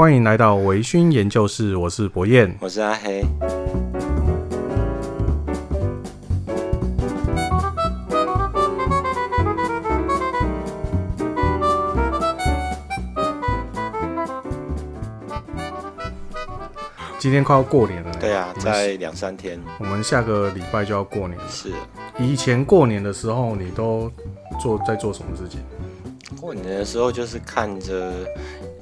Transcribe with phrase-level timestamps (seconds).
[0.00, 3.22] 欢迎来到微醺研究室，我是博彦，我是阿黑。
[17.18, 21.44] 今天快要过年了，对啊，在两三天，我们下个礼拜就要过年了。
[21.50, 21.74] 是，
[22.18, 24.10] 以前过年的时候，你都
[24.58, 25.60] 做在做什么事情？
[26.40, 28.14] 过年的时候就是看着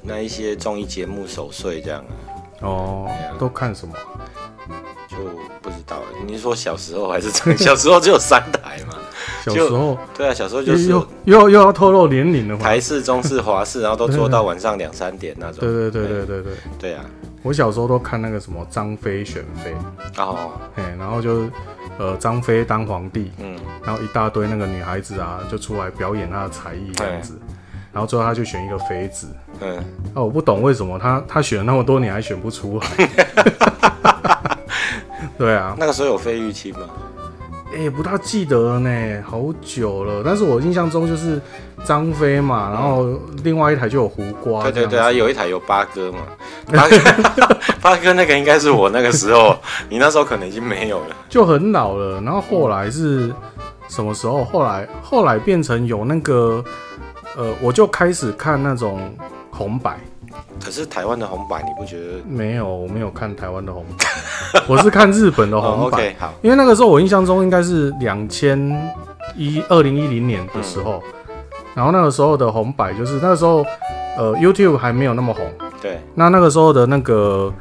[0.08, 2.02] 那一些综艺节目守岁这样。
[2.62, 3.94] 哦，啊、都看什么？
[5.08, 5.16] 就
[5.62, 6.06] 不知道了。
[6.26, 7.56] 你是说小时候还是怎？
[7.56, 8.94] 小时候只有三台嘛。
[9.44, 12.62] 小时候，对啊，小时候就是又又又要透露年龄了嘛。
[12.62, 15.60] 台式、中式、华式，然后都做到晚上两三点那种。
[15.60, 17.04] 对对对对对对对，对啊。
[17.42, 19.72] 我小时候都看那个什么张飞选妃
[20.18, 21.48] 哦，嘿，然后就
[21.96, 27.38] 呃张飞当皇帝，嗯，然后一大堆那个女孩子啊就出来表演她的才艺这样子，
[27.92, 29.26] 然后最后他就选一个妃子，
[29.60, 29.76] 嗯，
[30.14, 33.08] 啊我不懂为什么他他选了那么多年还选不出来，
[35.38, 36.80] 对啊，那个时候有费玉清吗？
[37.70, 40.22] 哎、欸，不大记得呢，好久了。
[40.24, 41.38] 但是我印象中就是
[41.84, 43.06] 张飞嘛，然后
[43.44, 44.62] 另外一台就有胡瓜。
[44.62, 46.18] 对对对啊，有一台有八哥嘛。
[46.72, 46.96] 八哥，
[47.82, 49.54] 八哥那个应该是我那个时候，
[49.90, 52.18] 你那时候可能已经没有了，就很老了。
[52.22, 53.30] 然后后来是
[53.86, 54.42] 什么时候？
[54.46, 56.64] 后来后来变成有那个，
[57.36, 59.00] 呃，我就开始看那种
[59.50, 59.98] 红白。
[60.62, 62.22] 可是台湾的红白你不觉得？
[62.26, 65.76] 没有，我没有看台湾的红白， 我是看日本的红白。
[65.76, 66.34] Oh, OK，好。
[66.42, 68.58] 因为那个时候我印象中应该是两千
[69.36, 71.34] 一二零一零年的时候，嗯，
[71.74, 73.64] 然后那个时候的红白就是那个时候，
[74.16, 75.46] 呃，YouTube 还没有那么红。
[75.80, 76.00] 对。
[76.14, 77.52] 那那个时候的那个，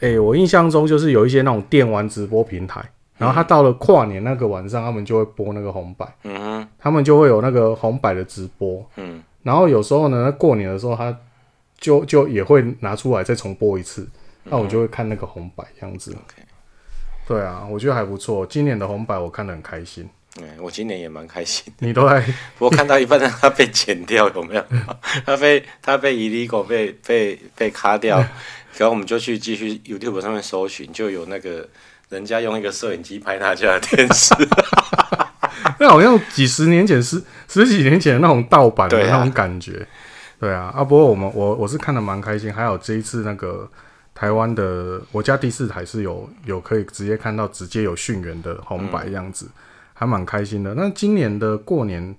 [0.00, 2.80] 哎，欸，我印象中就是有一些那种电玩直播平台，
[3.22, 6.06] 然后他到了跨年那个晚上，他们就会播那个红白。
[6.24, 6.68] 嗯哼。
[6.78, 8.84] 他们就会有那个红白的直播。
[8.96, 9.22] 嗯。
[9.42, 11.16] 然后有时候呢，过年的时候他。
[11.82, 14.08] 就就也会拿出来再重播一次，
[14.44, 16.12] 那我就会看那个红白这样子。
[16.12, 16.44] Okay.
[17.26, 18.46] 对啊，我觉得还不错。
[18.46, 20.08] 今年的红白我看得很开心。
[20.40, 21.72] 嗯，我今年也蛮开心。
[21.80, 22.24] 你都在？
[22.60, 24.64] 我看到一半，他被剪掉有没有？
[25.26, 28.16] 他被他被 illegal 被被被卡掉，
[28.78, 31.68] 然后我们就去继续 YouTube 上面搜寻，就有那个
[32.12, 34.34] 人家用一个摄影机拍他家的电视。
[35.80, 39.86] 那好像几十年前十十几年前的那种盗版的那种感觉。
[40.38, 43.68] 对啊，啊，不过我们我我是看的蛮开心，还有这一次那个
[44.14, 49.52] 台湾的我家第四台是有有可以直接看到直接有讯源的红白这样子，嗯、
[49.94, 50.74] 还蛮开心的。
[50.74, 52.14] 那今年的过年，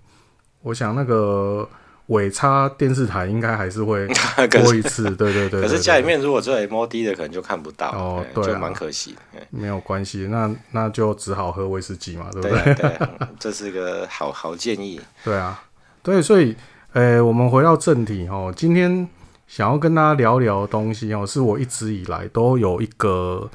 [0.62, 1.68] 我想那个
[2.08, 4.08] 伟差电视台应该还是会
[4.62, 9.16] 播一次， 对对对，可是家里面如果只有 MOD 的，可能就看不到哦，对，就蛮可惜。
[9.50, 13.00] 没有关系，那那就只好喝威士忌嘛，对不对？
[13.40, 15.00] 这是个好好建议。
[15.24, 15.64] 对啊，
[16.02, 16.56] 对，所以。
[16.94, 18.54] 诶、欸，我们回到正题哦。
[18.56, 19.10] 今天
[19.48, 23.50] 想要跟大家聊聊的东西哦，是我一直以来都有一个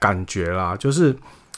[0.00, 1.14] 感觉啦，就是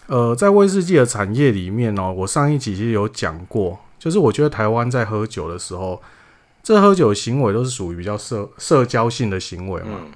[0.09, 6.01] 呃，在威士忌的产业里面哦，我上一集其实有讲过，就是我觉得台湾在喝酒的时候，
[6.63, 9.99] 这喝酒行为都是属于比较社社交性的行为嘛。
[10.03, 10.13] 嗯、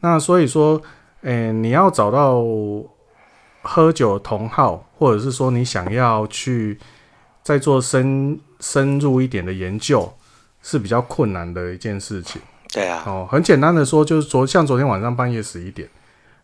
[0.00, 0.80] 那所以说，
[1.22, 2.42] 诶、欸，你要找到
[3.62, 6.78] 喝酒的同好，或者是说你想要去
[7.42, 8.40] 再做深。
[8.60, 10.12] 深入一点的研究
[10.64, 12.42] 是比较困难的一件事情。
[12.72, 15.88] 对啊，哦，很简单的说，就是昨像昨天晚上半夜十一点，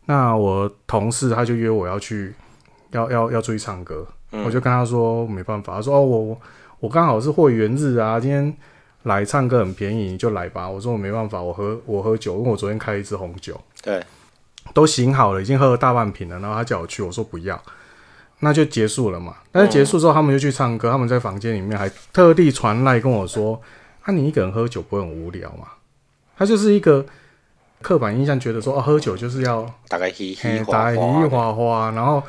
[0.05, 2.33] 那我同事他就约我要去，
[2.93, 6.41] 要要要出去唱歌，嗯，我就跟他说没办法，他说哦我
[6.81, 8.55] 我刚好是会员日啊，今天
[9.05, 10.69] 来唱歌很便宜，你就来吧。
[10.69, 14.03] 我说我没办法，我喝我喝酒，因为我昨天开了一支红酒，对，
[14.72, 17.61] 都醒好了，已经喝了大半瓶了，然后他叫我去，我说不要。
[18.41, 19.37] 那就结束了嘛。
[19.50, 20.91] 但是结束之后，他们就去唱歌。
[20.91, 23.59] 他们在房间里面还特地传来跟我说
[24.03, 25.69] ：“啊，你一个人喝酒不会很无聊吗？”
[26.37, 27.06] 他就是一个
[27.81, 32.22] 刻板印象，觉得说：“哦，喝酒就是要大概嘻嘻哈哈，然后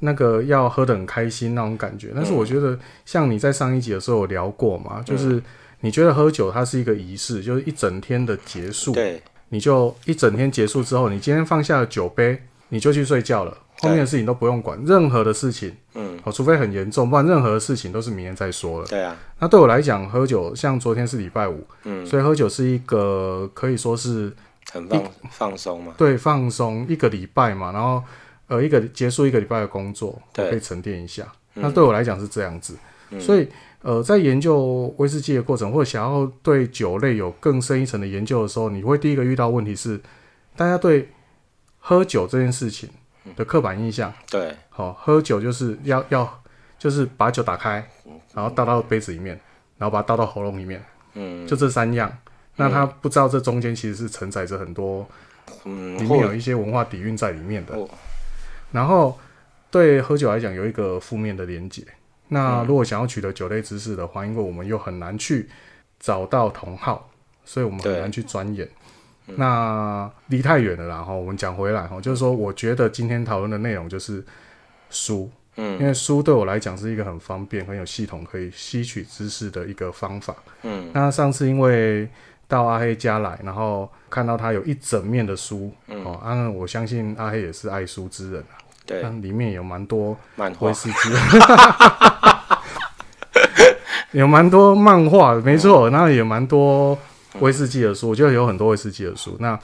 [0.00, 5.42] 那个要喝得很开心那种感觉。”但是我觉得，像你在上一集的时候有聊过嘛，就是
[5.80, 8.92] 你觉得喝酒它是一个仪式，就是一整天的结束。
[8.92, 13.56] 对，你就一整天结束之后，你今天放下了酒杯，你就去睡觉了。
[13.80, 18.86] 后面的事情都不用管，任何的事情，嗯，除非很严重，不然任何的事情都是明天再说了。
[18.86, 24.34] 对啊，那对我来讲，喝酒像昨天是礼拜五，嗯，所以喝酒是一个可以说是
[24.72, 28.02] 很放放松嘛，对，放松一个礼拜嘛，然后
[28.48, 31.26] 呃，一个结束一个礼拜的工作，对，可以沉淀一下。
[31.54, 32.76] 那对我来讲是这样子，
[33.20, 33.48] 所以
[33.82, 40.00] 呃，在研究威士忌的过程，或者想要对酒类有更深一层的研究的时候，你会第一个遇到问题是，
[40.56, 41.08] 大家对
[41.78, 42.88] 喝酒这件事情。
[43.34, 46.42] 的刻板印象，对，好，喝酒就是要要，
[46.78, 47.84] 就是把酒打开，
[48.32, 49.34] 然后倒到杯子里面，
[49.78, 50.80] 然后把它倒到喉咙里面，
[51.14, 52.16] 嗯，就这三样。
[52.54, 55.04] 那他不知道这中间其实是承载着很多，
[55.64, 57.76] 嗯，里面有一些文化底蕴在里面的。
[58.76, 59.18] 然后
[59.70, 61.82] 对喝酒来讲有一个负面的连结。
[62.28, 65.48] 那如果想要取得酒类知识的话，因为我们又很难去
[65.98, 67.10] 找到同好，
[67.42, 68.68] 所以我们很难去钻研。
[69.36, 74.22] 那离太远了啦，然后我们讲回来哈，就是说，我觉得今天讨论的内容就是
[74.90, 75.30] 书。
[75.56, 80.36] 嗯，因为书对我来讲是一个很方便、很有系统可以吸取知识的一个方法。
[80.64, 82.06] 嗯，那上次因为
[82.46, 88.54] 到阿黑家来，然后看到他有一整面的书，嗯、哦，啊，我相信阿黑也是爱书之人啊。
[88.86, 90.16] 对，里面有蛮多
[90.60, 91.10] 威士忌，
[94.18, 96.96] 有蛮多漫画，没错，那也蛮多
[97.40, 99.36] 威士忌的书，我觉得有很多威士忌的书。
[99.40, 99.58] 那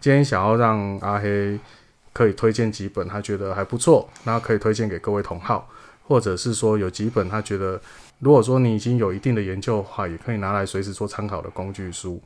[0.00, 1.58] 今天想要让阿黑。
[2.10, 5.68] 可以推荐几本他觉得还不错，然后可以推荐给各位同好，
[6.02, 7.80] 或者是说有几本他觉得，
[8.18, 12.20] 如果说你已经有一定的研究的话，也可以拿来随时做参考的工具书。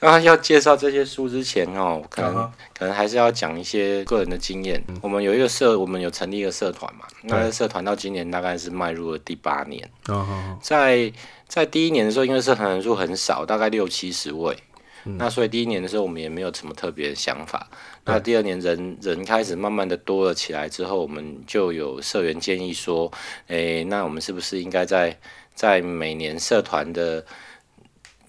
[0.00, 2.50] 那要介绍这些书之前哦，可能、uh -huh.
[2.74, 4.82] 可能还是要讲一些个人的经验。
[4.88, 9.88] 嗯、我们有一个社，我们有成立一个社团嘛，那个社团到今年大概是迈入了第八年。
[10.06, 10.58] Uh -huh.
[10.62, 11.12] 在
[11.46, 14.56] 在第一年的时候，因为社团人数很少，大概六七十位。
[15.04, 17.68] 嗯、那所以第一年的时候，我们也没有什么特别的想法。
[18.04, 23.10] 那第二年人人开始慢慢的多了起来之后，我们就有社员建议说，
[23.48, 25.18] 诶、欸，那我们是不是应该在
[25.54, 27.24] 在每年社团的，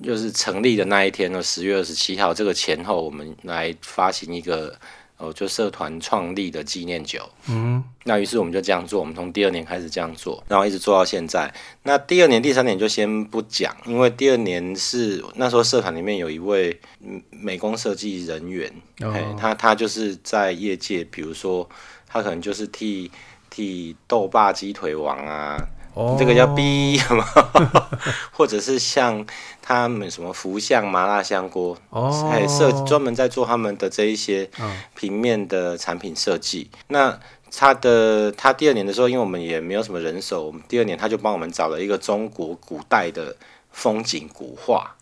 [0.01, 4.75] 就是成立的那一天呢，十月二十七号这个前后，我们来发行一个。
[5.23, 11.53] 哦，就社团创立的纪念酒，嗯，那于是我们就这样做，我们从第二年开始这样做，然后一直做到现在。
[11.83, 16.75] 那第二年、第三年就先不讲，因为第二年是那时候社团里面有一位
[17.29, 21.69] 美工设计人员，哦，他他就是在业界，比如说
[22.07, 23.11] 他可能就是替
[23.51, 25.55] 替豆爸鸡腿王啊。
[25.93, 27.25] 哦、这个叫 B 吗？
[28.31, 29.25] 或者是像
[29.61, 34.49] 他们什么福相麻辣香锅哦，还设专门在做他们的这一些
[34.95, 36.69] 平面的产品设计。
[36.71, 37.19] 嗯、那
[37.53, 43.35] 他的他第二年的时候，因为我们也没有什么人手，我们第二年他就帮我们找了一个中国古代的
[43.71, 44.95] 风景古画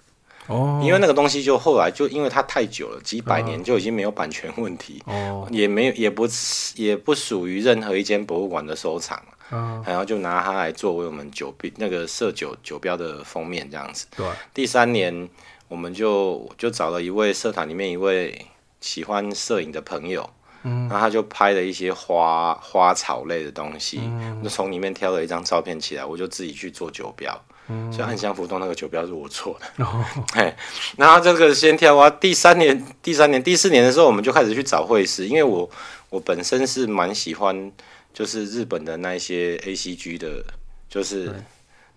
[0.48, 6.28] 哦，因为那个东西就后来就因为它太久了，几百年就已经没有版权问题哦，也没有也不
[6.76, 9.22] 也不属于任何一间博物馆的收藏。
[9.51, 14.06] 嗯，然后就拿它来作为我们酒标那个设酒酒标的封面这样子。
[14.16, 15.28] 对，第三年
[15.68, 18.46] 我们就就找了一位社团里面一位
[18.80, 20.30] 喜欢摄影的朋友，
[20.63, 27.36] 嗯，然后他就拍了一些花花草类的东西，嗯，就从里面挑了一张照片起来，我就自己去做酒标。
[27.72, 29.84] 嗯，所以暗香浮动那个酒标是我做的。
[29.84, 30.54] 哦， 嘿，
[30.98, 32.10] 然后这个先挑啊。
[32.10, 35.69] 第三年、第三年、第四年的时候，我们就开始去找会师，因为我
[36.10, 37.72] 我本身是蛮喜欢。
[38.14, 40.44] 就是日本的那一些 A C G 的，
[40.90, 41.32] 就是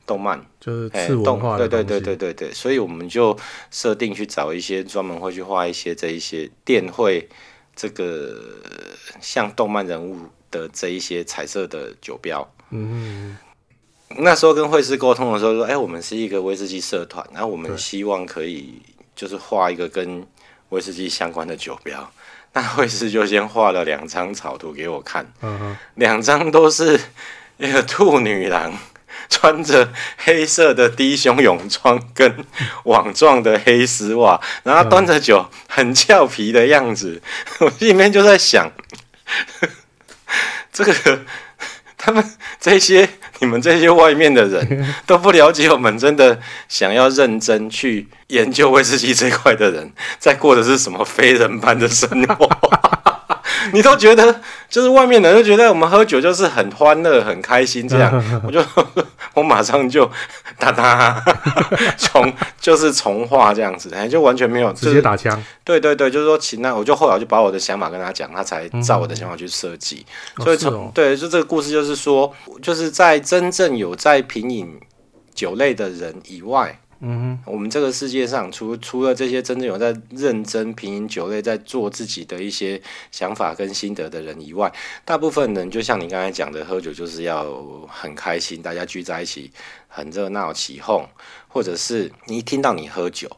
[0.07, 1.85] 动漫，就是次文化的东西。
[1.87, 3.37] 对对对对对对，所以我们就
[3.71, 7.29] 设定去找一些专门会去画一些这一些电绘，
[7.75, 8.37] 这个
[9.21, 10.19] 像动漫人物
[10.51, 12.47] 的这一些彩色的酒标。
[12.71, 13.37] 嗯，
[14.19, 18.83] 那时候跟惠师沟通的时候说，哎，我们是一个威士忌社团，然后我们希望可以
[19.15, 20.27] 就是画一个跟
[20.71, 22.13] 威士忌相关的酒标。
[22.55, 25.27] 那绘师就先画了两张草图给我看，
[25.95, 27.01] 两、uh、张.都是
[27.57, 28.77] 那个兔女郎
[29.29, 32.45] 穿着黑色的低胸泳装跟
[32.85, 37.23] 网状的黑丝袜，然后端着酒很俏皮的样子。
[37.59, 37.65] Uh.
[37.65, 38.71] 我心里面就在想，
[40.73, 41.25] 这个
[41.97, 43.09] 他们这些。
[43.41, 52.49] 你们这些外面的人 都不了解我们，真的想要认真去研究威士忌这块的人，在过的是什么非人般的生活？
[53.73, 58.11] 你都觉得，就是外面的人都觉得我们喝酒就是很欢乐、很开心这样，
[58.47, 58.63] 我就
[59.35, 60.11] 我马上就
[60.59, 61.23] 哒哒
[61.97, 65.43] 从就是从化这样子，就完全没有、就是、直接打枪。
[65.65, 70.05] 对对对，就是说，请那我就后来就把我的想法跟他讲，他才照我的想法去设计。
[70.39, 74.79] 嗯、所以从、哦哦、对，就这个故事就是说，就是在真正有在品饮
[75.35, 76.79] 酒类的人以外。
[77.05, 82.81] 嗯哼，我们这个世界上，除除了这些真正有在认真品饮酒类，在做自己的一些
[83.11, 84.73] 想法跟心得的人以外，
[85.05, 87.45] 大部分人就像你刚才讲的，喝酒就是要
[87.89, 89.51] 很开心，大家聚在一起
[89.89, 91.05] 很热闹起哄，
[91.49, 93.29] 或者是你一听到你喝酒，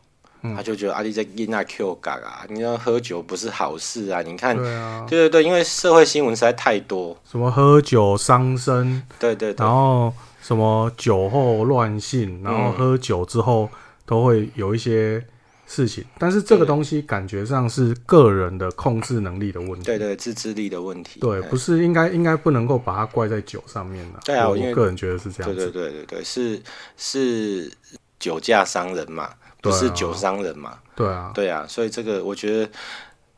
[0.42, 4.20] 嗯、他就觉得阿弟在跟那 Q 嘎啊，你要喝酒不是好事啊！
[4.20, 10.12] 你看，对啊，对对对，因为社会新闻实在太多，什么喝酒伤身，对对对，然后。
[10.44, 13.66] 什么酒后乱性，然后喝酒之后
[14.04, 15.24] 都会有一些
[15.66, 24.20] 事情，嗯、但是这个东西感觉上是个人的控制能力的问题，对对，自制力的问题，对，不是应该应该不能够把它怪在酒上面的。
[24.22, 26.60] 对啊，我，我个人觉得是这样子，对对对对对，是
[26.98, 27.72] 是
[28.20, 29.30] 酒驾伤人嘛，
[29.62, 30.78] 不是酒伤人嘛。
[30.94, 32.70] 对啊，对啊，所以这个我觉得，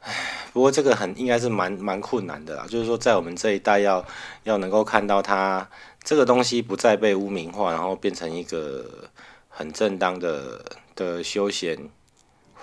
[0.00, 0.12] 唉，
[0.52, 2.66] 不过这个很应该是蛮蛮困难的啦。
[2.68, 4.04] 就是说，在我们这一代要
[4.42, 5.66] 要能够看到它
[6.06, 9.10] 这个东西不再被污名化，然后变成一个
[9.48, 11.76] 很正当的的休闲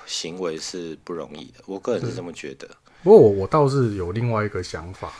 [0.05, 1.61] 行为是不容易的。
[1.65, 2.65] 我个人是这么觉得。
[3.03, 5.11] 不过我我倒是有另外一个想法。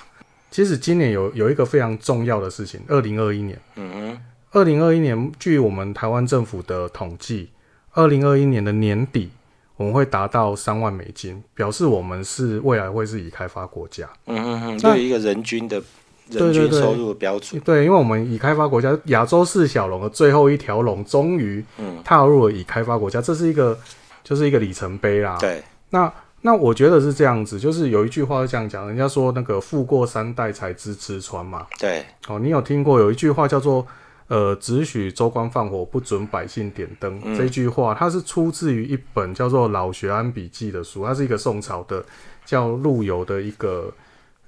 [0.50, 7.50] 其实今年有有一个非常重要的事情，二零二一年，嗯哼，二零二一年，据我们台湾政府的统计，
[7.92, 9.32] 二零二一年的年底。
[9.76, 14.08] 我们会达到三万美金，表示我们是未来会是已开发国家。
[14.28, 15.82] 嗯嗯嗯，就有一个人均的
[16.30, 17.60] 人均收入的标准。
[17.60, 21.64] 对，对，对，对，因为我们已开发国家亚洲四小龙的最后一条龙终于
[22.04, 23.78] 踏入了已开发国家，这是一个
[24.24, 25.38] 就是一个里程碑啦。
[25.40, 26.12] 对，那
[26.42, 31.68] 那我觉得是这样子，就是有一句话是这样讲，人家说那个富过三代才知吃穿嘛。
[31.80, 33.86] 对，哦，你有听过有一句话叫做？
[34.30, 37.22] 呃，只许州官放火，不准百姓点灯。
[37.24, 42.04] 嗯、这句话，它是出自于一本叫做《老学庵笔记》的书，它是一个宋朝的
[42.46, 43.94] 叫陆游的一个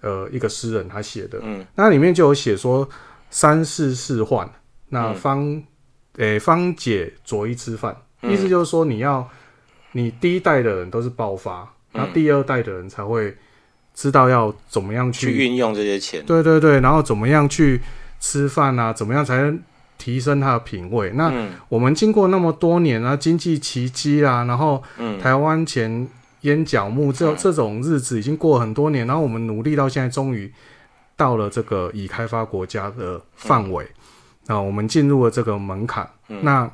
[0.05, 1.37] 呃一个诗人他写的。
[1.43, 2.87] 嗯，那里面就有写说，
[3.29, 4.47] 三世仕宦，
[4.87, 5.61] 那方
[6.15, 9.27] 诶、方解着衣吃饭，嗯、意思就是说，你要
[9.91, 13.35] 你第一代的人都是爆发，那、嗯、第二代的人才会
[13.93, 16.23] 知道要怎么样去运用这些钱。
[16.25, 17.81] 对对对，然后怎么样去。
[18.17, 19.61] 吃饭啊，怎么样才能
[19.99, 21.11] 提升他的品味？
[21.11, 21.31] 那
[21.69, 24.81] 我们经过那么多年啊，经济奇迹啊，然后
[25.21, 26.07] 台湾钱
[26.45, 30.51] 淹脚目，这这种日子已经过了很多年，然后我们努力到现在，终于
[31.15, 33.85] 到了这个已开发国家的范围
[34.47, 36.71] 啊，我们进入了这个门槛，那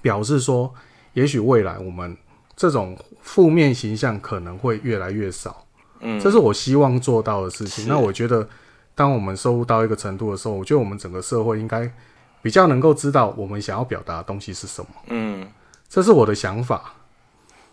[0.00, 0.72] 表示说，
[1.14, 2.16] 也许未来我们
[2.54, 5.64] 这种负面形象可能会越来越少，
[6.00, 7.88] 嗯，这是我希望做到的事情。
[7.88, 8.48] 那我觉得。
[8.94, 11.90] 当我们收入到一个程度的时候，我觉得我们整个社会应该
[12.42, 14.88] 比较能够知道我们想要表达的东西是什么。
[15.06, 15.48] 嗯，
[15.88, 16.92] 这是我的想法。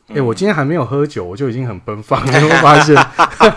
[0.10, 2.96] 哎、欸，我今天还没有喝酒，我就已经很奔放了，你有没有发现？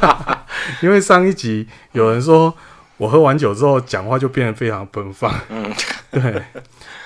[0.82, 2.54] 因为上一集有人说
[2.96, 5.32] 我喝完酒之后讲话就变得非常奔放。
[5.48, 5.72] 嗯，
[6.10, 6.42] 对，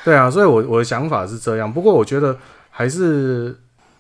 [0.05, 1.73] 对啊，所以我我的想法是这样。
[1.73, 2.37] 不过我觉得
[2.71, 3.59] 还是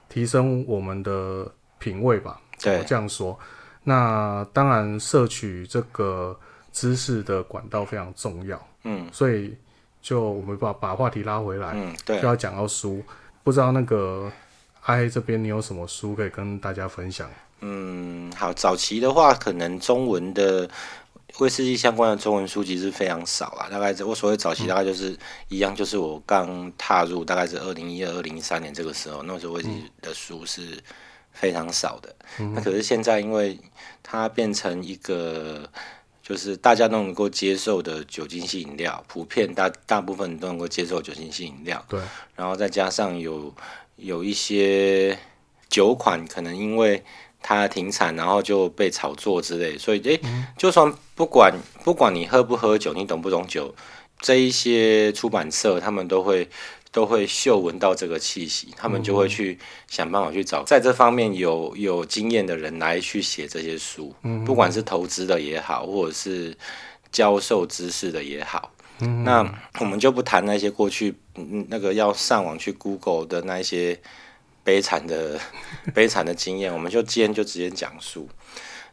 [0.08, 1.46] 提升我们的
[1.78, 2.38] 品味吧。
[2.60, 3.38] 对，我这样说。
[3.84, 6.36] 那当然，摄取这个
[6.72, 8.60] 知识的管道非常重要。
[8.82, 9.56] 嗯，所以
[10.02, 13.02] 就我们把把话题拉回来，嗯，对，就要讲到书。
[13.44, 14.28] 不知道那个
[14.86, 17.30] 爱这边你有什么书可以跟大家分享？
[17.60, 20.68] 嗯，好，早期的话，可能中文的
[21.38, 23.68] 威士忌相关的中文书籍是非常少啊。
[23.70, 30.78] 大概我所谓早期，大概就是、嗯、一样，就是我刚踏入，大概是二零一二、二零一三年这个时候，那时候威士忌的书是。
[31.38, 32.16] 非常少的，
[32.54, 33.60] 那可是现在，因为
[34.02, 35.68] 它变成一个
[36.22, 41.84] 就是大家都能够接受的酒精性饮料，普遍大大部分都能够接受酒精性饮料。
[41.90, 42.00] 对，
[42.34, 43.54] 然后再加上有
[43.96, 45.18] 有一些
[45.68, 47.02] 酒款，可能因为
[47.42, 50.20] 它停产，然后就被炒作之类，所以诶，
[50.56, 51.52] 就算不管
[51.84, 53.74] 不管你喝不喝酒，你懂不懂酒，
[54.20, 56.48] 这一些出版社他们都会。
[56.92, 64.14] 都会嗅闻到这个气息，他们就会去想办法去找在这方面有有经验的人来去写这些书，
[64.46, 66.56] 不管是投资的也好，或者是
[67.12, 68.72] 教授知识的也好。
[68.98, 69.46] 那
[69.80, 71.14] 我们就不谈那些过去
[71.68, 74.00] 那个要上网去 Google 的那一些
[74.64, 75.38] 悲惨的
[75.94, 78.28] 悲惨的经验，我们就今天就直接讲述。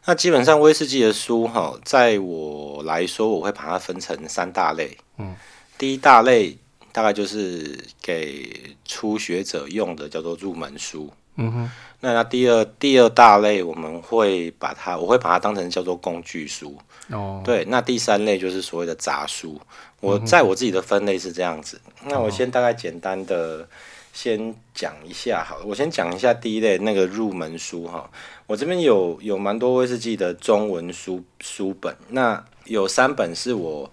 [0.05, 4.97] 那基本上威士忌的书哈，在我来说，我会把它分成三大类。
[5.17, 5.35] 嗯，
[5.77, 6.57] 第一大类。
[6.95, 11.11] 大概就是给初学者用的，叫做入门书。
[11.35, 11.71] 嗯哼。
[11.99, 16.77] 那那第二第二大类，我们会把它，我会把它当成叫做工具书。
[17.09, 17.41] 哦。
[17.45, 19.59] 对，那第三类就是所谓的杂书。
[19.99, 21.79] 我在我自己的分类是这样子。
[22.01, 23.67] 嗯、那我先大概简单的
[24.11, 25.65] 先讲一下好了。
[25.65, 28.09] 我先讲一下第一类那个入门书哈。
[28.47, 33.91] 我这边有有蛮多威士忌的中文书书本，那有三本是我。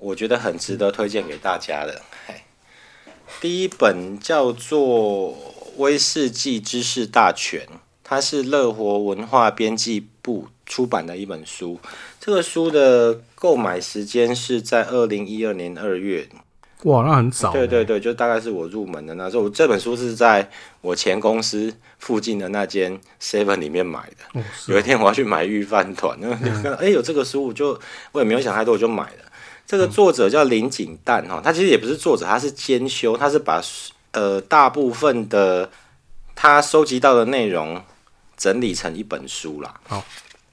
[0.00, 2.00] 我觉得很值得推荐给大家的。
[3.40, 5.32] 第一本叫做
[5.78, 7.60] 《威士忌知识大全》，
[8.04, 11.80] 它是乐活文化编辑部出版的一本书。
[12.20, 16.28] 这个书的购买时间是在二零一二年二月。
[16.84, 17.50] 哇，那很早。
[17.52, 19.42] 对对对，就大概是我入门的那时候。
[19.42, 20.48] 我这本书是在
[20.80, 24.40] 我前公司附近的那间 Seven 里面买的。
[24.68, 27.78] 有一天我要去买御饭团，那 哎、嗯欸、有这个书，我就
[28.12, 29.24] 我也没有想太多，我就买了。
[29.66, 33.60] 这个作者叫林景淡哈，他其实也不是作者，他是兼修，他是把
[34.12, 35.70] 呃大部分的
[36.34, 37.82] 他收集到的内容
[38.36, 39.80] 整理成一本书啦。
[39.86, 40.04] 好，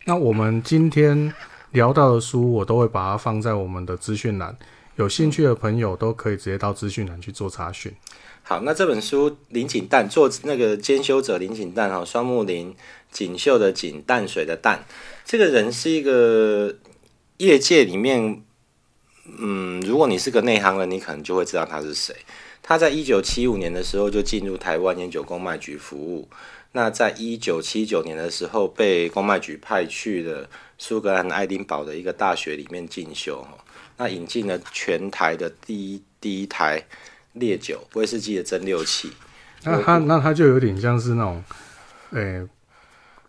[0.05, 1.33] 那我们今天
[1.71, 4.57] 聊到的书，我都会把它放在我们的资讯栏，
[4.95, 7.93] 有兴趣的朋友都可以直接到资讯栏去做查询。
[8.41, 12.75] 好，那这本书林锦淡做那个兼修者林锦淡哈，双木林
[13.11, 14.85] 锦绣的锦淡水的淡，
[15.23, 16.73] 这个人是一个
[17.37, 18.43] 业界里面，
[19.39, 22.15] 嗯，如果你是个内行人，你可能就会知道他是谁。
[22.67, 26.27] 他在一九七五年的时候就进入台湾烟酒公卖局服务，
[26.71, 33.47] 那在一九七九年的时候被公卖局派去了苏格兰爱丁堡的一个大学里面进修，
[33.97, 36.83] 那引进了全台的第一第一台。
[37.37, 39.11] 烈酒威士忌的蒸馏器，
[39.65, 41.43] 那他那他就有点像是那种，
[42.11, 42.47] 诶、欸，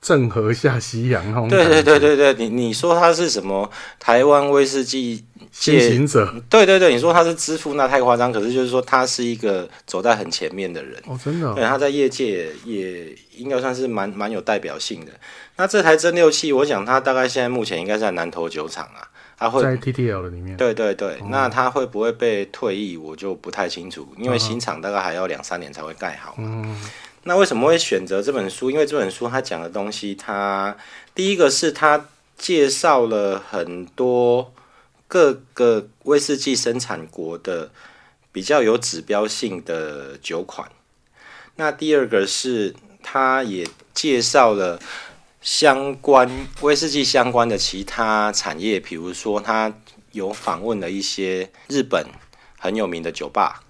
[0.00, 1.49] 郑和下西洋那种。
[1.49, 5.25] 对对对对对，你你说他是什么台湾威士忌
[5.59, 6.33] 先行者？
[6.51, 8.31] 对对对，你说他是支付，那太夸张。
[8.31, 11.55] 可是就是说他是一个走在很前面的人哦，真的、哦。
[11.55, 15.13] 对，他在业界也应该算是蛮蛮有代表性的。
[15.57, 19.09] 那这台蒸馏器，我想他大概现在目前应该是在南投酒厂啊。
[19.39, 26.35] 他会在 TTL 的里面，对对对，哦、那他会不会被退役，我就不太清楚，因为新厂大概还要两三年才会盖好。
[26.39, 26.75] 嗯，
[27.25, 28.71] 那为什么会选择这本书？
[28.71, 30.75] 因为这本书它讲的东西，它
[31.15, 32.07] 第一个是它
[32.39, 34.51] 介绍了很多
[35.09, 37.71] 各个威士忌生产国的
[38.33, 40.71] 比较有指标性的酒款，
[41.57, 44.81] 那第二个是他也介绍了。
[45.43, 46.29] 相关
[46.61, 49.73] 威士忌相关的其他产业，比如说他
[50.11, 52.05] 有访问了一些日本
[52.59, 53.63] 很有名的酒吧，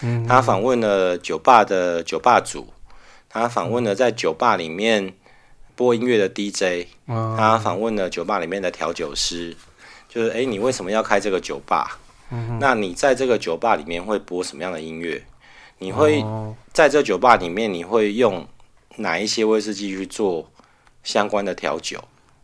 [0.00, 2.72] 嗯，他访问了酒吧的酒吧主，
[3.28, 5.12] 他访问了在酒吧里面
[5.76, 9.54] 播音乐的 DJ，他访问了酒吧里面的调酒师，
[10.08, 11.98] 就是诶，你为什么要开这个酒吧？
[12.30, 15.22] 嗯那你在这个酒吧里面会播什么样的音乐？
[15.78, 16.24] 你会
[16.72, 18.46] 在这酒吧里面你会用
[18.96, 20.50] 哪一些威士忌去做？
[21.04, 21.98] 相关的调酒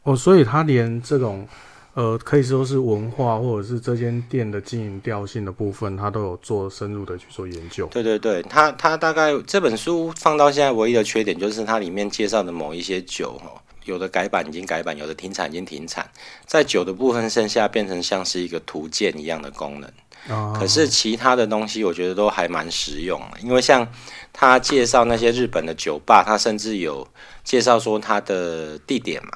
[0.05, 1.47] 哦，所以他连这种
[1.93, 7.87] 呃，可以说是文化或者是这间店的经营调性的部分，他都有做深入的去做研究。
[7.89, 16.11] 对对对，他他大概这本书放到现在唯一的缺点就是它里面介绍的某一些酒哦，有的改版已经改版，有的停产已经停产，
[16.47, 19.91] 在酒的部分剩下变成像是一个图鉴一样的功能。
[20.29, 23.87] 哦，可是其他的东西我觉得都还蛮实用，因为像
[24.33, 27.07] 他介绍那些日本的酒吧，他甚至有。
[27.45, 29.31] 介绍说它的地点嘛，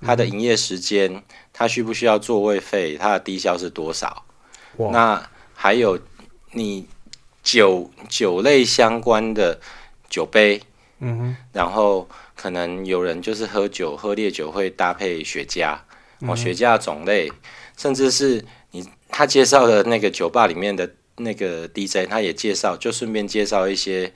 [0.00, 1.22] 它的营业时间，
[1.52, 4.24] 它需不需要座位费，它的低消是多少？
[4.78, 6.00] 那还有
[6.52, 6.88] 你
[7.42, 9.60] 酒酒类相关的
[10.08, 10.62] 酒杯，
[11.00, 12.08] 嗯哼，然后
[12.40, 15.76] 可能有人就是喝酒喝烈酒会搭配雪茄，
[16.20, 17.30] 哦，雪茄的种类，
[17.76, 24.12] 甚至是你他介绍的那个酒吧里面的那个 DJ，他也介绍，就顺便介绍一些。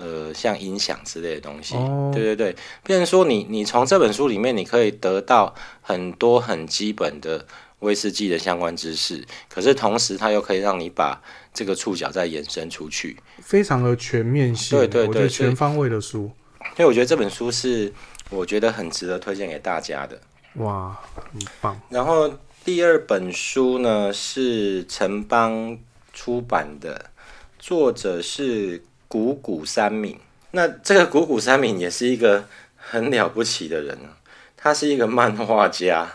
[0.00, 2.14] 呃，像音响之类的东西，oh.
[2.14, 7.44] 对对对，变成说你你从这本书里面，你可以得到很多很基本的
[7.80, 11.20] 威士忌的相关知识，可是同时它又可以让你把
[11.52, 16.30] 这个触角再延伸出去，非常的全面性，对对对，全方位的书。
[16.76, 17.92] 所以我觉得这本书是
[18.30, 20.20] 我觉得很值得推荐给大家的。
[20.54, 21.80] 哇，很棒。
[21.88, 22.32] 然后
[22.64, 25.78] 第二本书呢是城邦
[26.12, 27.10] 出版的，
[27.58, 28.84] 作者是。
[29.10, 30.18] 谷谷三敏，
[30.50, 32.44] 那这个谷谷三敏也是一个
[32.76, 34.20] 很了不起的人啊，
[34.54, 36.06] 他是一个漫画家，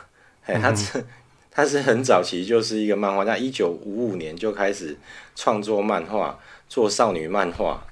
[0.45, 1.05] 哎、嗯，他是
[1.49, 4.95] 他是很早期就是一个漫画家，一九五五年就开始
[5.35, 6.37] 创作漫画，
[6.69, 7.83] 做少女漫画，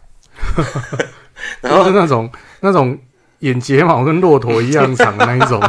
[1.62, 2.30] 然后是那种
[2.62, 2.98] 那种
[3.40, 5.60] 眼睫毛跟骆驼一样长的那一种，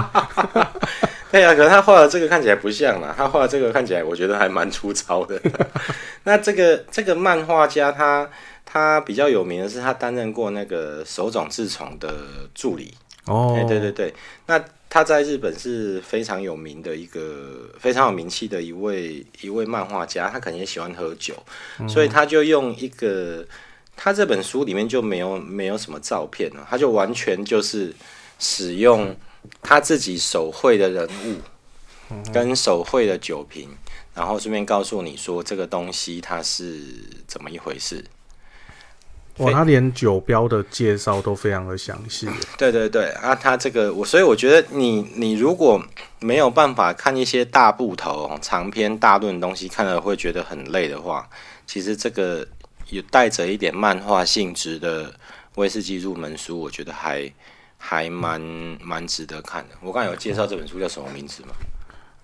[1.30, 5.40] 对呀、啊，可是他画的这个看起来不像啦，他画的这个看起来我觉得还蛮粗糙的。
[6.24, 8.28] 那这个这个漫画家他。
[8.64, 12.14] 他比较有名的是，他担任过那个手冢治虫的
[12.54, 12.94] 助理。
[13.26, 14.14] 哦，哎，对对对，
[14.46, 21.34] 那他在日本是非常有名的一个非常有名气的一位一位漫画家，他可能也喜欢喝酒，
[21.80, 23.44] 嗯、所以他就用一个
[24.04, 27.94] 他这本书里面就没有没有什么照片了，他就完全就是
[28.40, 29.14] 使用
[29.62, 31.36] 他自己手绘的人物
[32.32, 33.68] 跟手绘的酒瓶，
[34.12, 36.80] 然后顺便告诉你说这个东西它是
[37.28, 38.04] 怎么一回事。
[39.36, 42.28] 哇，他连酒标的介绍都非常的详细。
[42.58, 45.80] 对对对啊，他这个我，所以我觉得你你如果
[46.18, 51.30] 没有办法看一些大部头、长篇大论的东西，看了会觉得很累的话，
[51.68, 52.44] 其实这个
[52.92, 55.10] 有带着一点漫画性质的
[55.54, 57.32] 威士忌入门书，我觉得还
[57.78, 58.38] 还蛮
[58.82, 59.74] 蛮值得看的。
[59.80, 61.48] 我刚才有介绍这本书叫什么名字吗？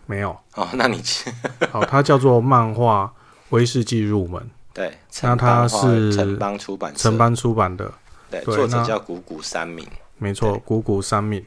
[0.05, 0.37] 没有。
[0.55, 1.03] 哦，那你
[1.73, 3.11] 好，它叫做《漫画
[3.49, 4.41] 威士忌入门
[4.75, 7.91] 》。对，那它是城邦出版，城邦出版的，
[8.31, 11.43] 对，作者叫谷谷三敏，没错，谷谷三敏。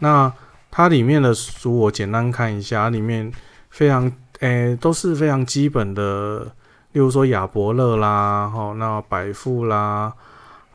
[0.00, 0.30] 那
[0.70, 3.32] 它里面的书我简单看一下，里面
[3.70, 4.04] 非常
[4.40, 6.54] 诶、欸、都是非常基本的
[6.96, 10.10] 例如说亚伯乐啦，吼，那百富啦、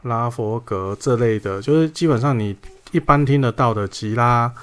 [0.03, 2.55] 拉佛格这类的，就是基本上你
[2.91, 4.53] 一般听得到的吉拉、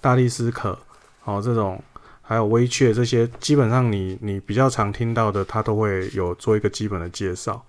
[0.00, 0.78] 大力斯可，
[1.24, 1.78] 哦，这种
[2.22, 7.62] 还有威雀这些，基本上你你比较常听到的，它都会有做一个基本的介绍，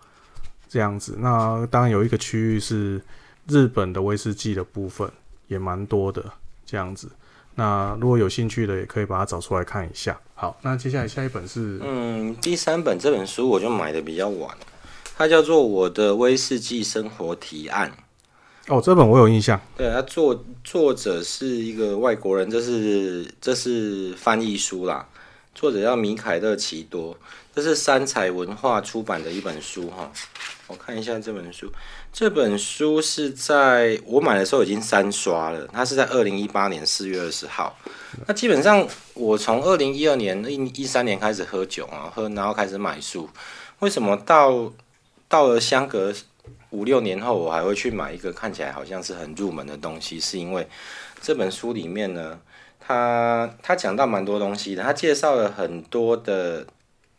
[0.70, 1.18] 这样子。
[1.20, 3.02] 那当然有一个区域是
[3.50, 5.12] 日本的威士忌的部分，
[5.48, 6.24] 也蛮多的，
[6.66, 7.10] 这样子。
[7.56, 10.20] 那如果有兴趣的，也可以把它找出来看一下。
[10.36, 14.56] 好，那接下来下一本是，嗯，第三本这本书我就买的比较晚，
[15.16, 17.92] 它叫做《我的威士忌生活提案》。
[18.74, 19.60] 哦，这本我有印象。
[19.78, 25.08] 对，它作作者是一个外国人，这是这是翻译书啦。
[25.54, 27.16] 作者叫米凯勒奇多，
[27.54, 30.12] 这是三彩文化出版的一本书哈。
[30.68, 31.72] 我看一下这本书。
[32.12, 37.78] 这本书是在我买的时候已经三刷了，它是在二零一八年四月二十号。
[38.28, 40.44] 那基本上我从二零一二年、
[40.76, 43.30] 一三年开始喝酒啊，喝然后开始买书。
[43.80, 44.72] 为什么到
[45.28, 46.14] 到了相隔
[46.70, 50.20] 五六年后，我还会去买一个看起来好像是很入门的东西？
[50.20, 50.68] 是因为
[51.22, 52.40] 这本书里面呢，
[52.80, 56.66] 他他讲到蛮多东西的，他介绍了很多的，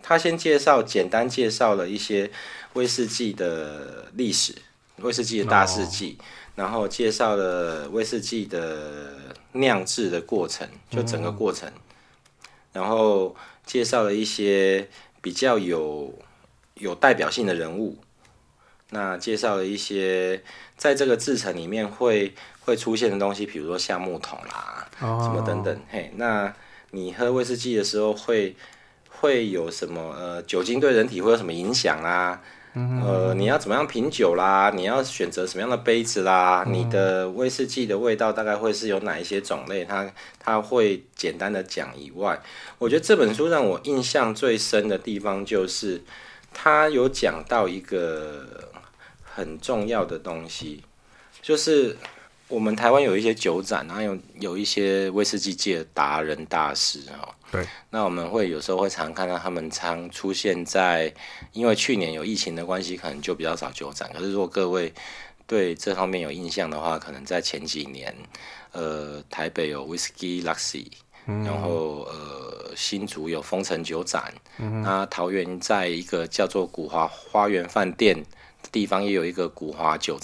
[0.02, 2.30] 他先介绍简单介绍了一些
[2.74, 4.54] 威士忌的历史。
[4.98, 6.16] 威士忌的大事记，
[6.54, 9.12] 然后介绍了威士忌的
[9.50, 11.68] 酿制的过程，就整个过程，
[12.72, 13.34] 然后
[13.66, 14.88] 介绍了一些
[15.20, 16.16] 比较有
[16.74, 17.98] 有代表性的人物，
[18.90, 20.44] 那介绍了一些
[20.76, 25.76] 在这个制成里面会会出现的东西，比如说橡木桶啦，什么等等。
[25.90, 26.54] 嘿，那
[26.92, 28.54] 你喝威士忌的时候会
[29.24, 30.14] 会有什么？
[30.18, 32.42] 呃，酒精对人体会有什么影响啊？
[32.74, 34.70] 呃，你要怎么样品酒啦？
[34.74, 36.62] 你要选择什么样的杯子啦？
[36.66, 39.82] 你的威士忌的味道大概会是有哪一些种类？
[39.82, 42.38] 它它会简单的讲以外，
[42.76, 46.02] 我觉得这本书让我印象最深的地方就是，
[46.52, 48.68] 它有讲到一个
[49.22, 50.82] 很重要的东西，
[51.40, 51.96] 就是。
[52.48, 57.34] 我们台湾有一些酒展，然后有有一些威士忌界的达人大师哦。
[57.50, 61.12] 对，那我们会有时候会常看到他们常出现在，
[61.52, 64.10] 因为去年有疫情的关系，可能就比较少酒展。
[64.12, 64.92] 可是如果各位
[65.46, 68.14] 对这方面有印象的话，可能在前几年，
[68.72, 70.86] 呃，台北有 Whisky Luxy，
[71.26, 78.20] 然后呃，新竹有丰城酒展，嗯、那桃园在一个叫做古华花园饭店
[78.62, 80.18] 的地方也有一个古华酒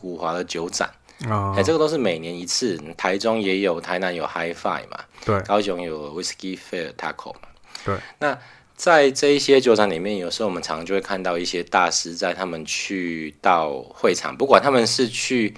[0.00, 0.90] 古华的酒展。
[1.24, 7.48] 啊，哎、欸，这个都是每年一次，台中也有，台南有 Hi-Fi 嘛，对，高雄有 Whiskey Fair Taco 嘛，
[7.86, 7.96] 对。
[8.18, 8.38] 那
[8.74, 15.54] 在这一些酒厂里面，有时候我们常常就会看到一些大师，在他们去到会场，不管他们是去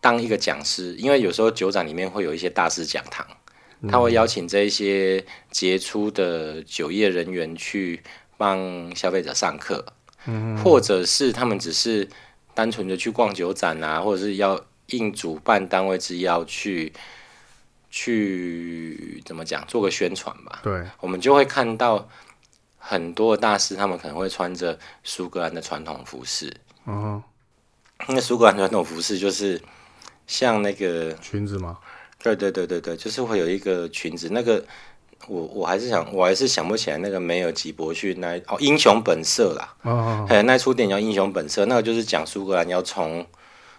[0.00, 3.26] 当一个讲师，因为有时候酒展里面会有一些大师讲堂，
[3.88, 8.00] 他会邀请这一些杰出的酒业人员去
[8.36, 9.84] 帮消费者上课，
[10.26, 12.08] 嗯，或者是他们只是
[12.54, 14.64] 单纯的去逛酒展啊，或者是要。
[14.90, 16.92] 应主办单位之邀去
[17.90, 20.60] 去怎么讲，做个宣传吧。
[20.62, 22.08] 对，我们就会看到
[22.78, 26.54] 很多大师，他们可能会穿着苏格兰的传统服饰。
[26.86, 27.20] 嗯，
[28.06, 29.60] 那苏格兰传统服饰就是
[30.28, 31.78] 像那个裙子吗？
[32.22, 34.28] 对对对对对，就是会有一个裙子。
[34.30, 34.64] 那个
[35.26, 39.74] 我我还是想，我还是想不起来那个梅尔吉伯逊那哦，英雄本色啦。
[39.82, 43.26] 哦，还有那出电影叫《英雄本色》，那个就是讲苏格兰要从。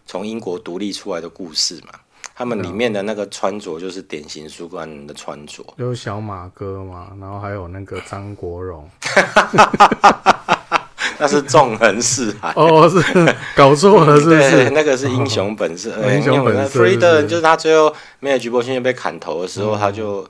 [0.08, 1.94] 从英国独立出来的故事嘛，
[2.34, 8.90] 他们里面的那个穿着就是典型苏格兰人的穿着，有小马哥嘛，然后还有那个张国荣，
[11.20, 14.52] 那是纵横四海哦，是搞错了，是不是？
[14.66, 16.84] 对，那个是英雄本色，英雄本色。
[16.84, 20.26] Freedom 就是他最后梅尔吉伯逊被砍头的时候，他就。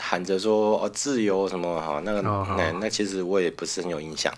[0.00, 2.48] 喊着说哦，自由什么哈，那个那、oh,
[2.80, 4.32] 那其实我也不是很有印象。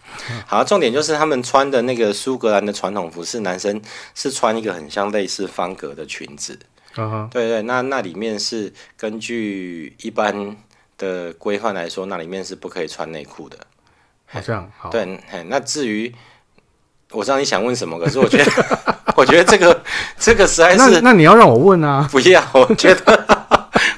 [0.44, 3.80] 好，重点就是他们穿的那个苏格兰的传统服饰，男生
[4.14, 6.58] 是穿一个很像类似方格的裙子。
[6.96, 7.28] Uh huh.
[7.30, 10.56] 对对，那那里面是根据一般
[10.98, 13.56] 的规范来说，那里面是不可以穿内裤的。
[14.26, 14.90] 好像好。
[14.90, 16.12] 对，那至于
[17.12, 18.52] 我知道你想问什么，可是我觉得
[19.16, 19.82] 我觉得这个
[20.18, 22.08] 这个实在是那，那你要让我问啊？
[22.10, 23.42] 不要，我觉得。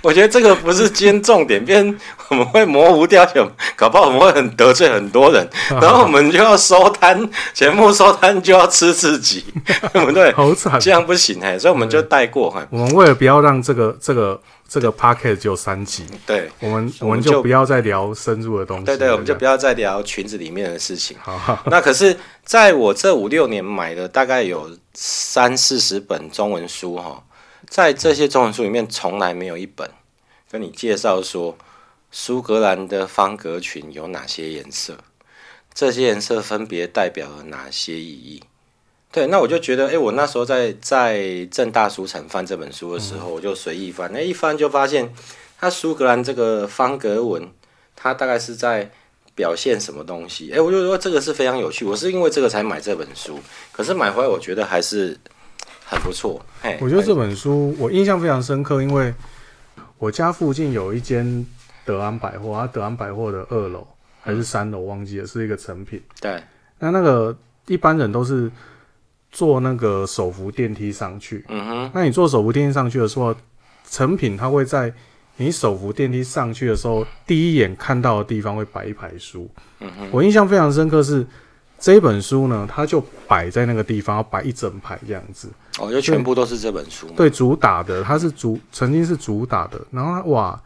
[0.04, 3.26] 我觉得这个不是今天重点，变我们会模糊掉，
[3.74, 5.48] 搞不好我们会很得罪很多人，
[5.80, 9.42] 然后我们就要收摊，节目收摊就要吃自己，
[9.92, 10.30] 对不对？
[10.32, 12.64] 好惨，这样不行哎，所以我们就带过哈。
[12.70, 14.38] 我们为了不要让这个这个
[14.68, 21.16] 这个 podcast 只有三集，对，我们我们就不要再聊深入的东西，对对，我们就不要再聊裙子里面的事情。
[21.22, 22.14] 好， 那可是
[22.44, 27.22] 在我这五六年买的大概有三四十本中文书哈。
[27.74, 29.90] 在这些中文书里面，从来没有一本
[30.48, 31.58] 跟你介绍说
[32.12, 34.98] 苏格兰的方格裙有哪些颜色。
[35.72, 38.44] 这些颜色分别代表了哪些意义？
[39.10, 45.12] 对，那我就觉得，哎，我那时候在在正大书城翻这本书的时候，我就随意翻，那一翻就发现，
[45.58, 47.50] 它苏格兰这个方格纹，
[47.96, 48.88] 它大概是在
[49.34, 50.52] 表现什么东西？
[50.52, 53.40] 哎，我就说这个是非常有趣，我是因为这个才买这本书，
[53.72, 55.18] 可是买回来我觉得还是
[55.94, 56.44] 很不错。
[56.60, 59.14] 嘿，我觉得这本书我印象非常深刻，因为
[59.98, 61.46] 我家附近有一间
[61.84, 63.86] 德安百货，它德安百货的二楼
[64.20, 66.02] 还是三楼忘记了，是一个成品。
[66.20, 66.42] 对，
[66.78, 68.50] 那那个一般人都是。
[69.36, 73.34] 坐那个手扶电梯上去，嗯哼，那你坐手扶电梯上去的时候，
[73.90, 74.94] 成品它会在
[75.38, 81.26] 你手扶电梯上去的时候，第一眼看到的地方会摆一排书，嗯哼，我印象非常深刻是
[81.78, 90.62] 这一本书呢，它就摆在那个地方，要摆一整排这样子，哦，就全部都是这本书，对，主打的，它是主曾经是主打的，然后哇，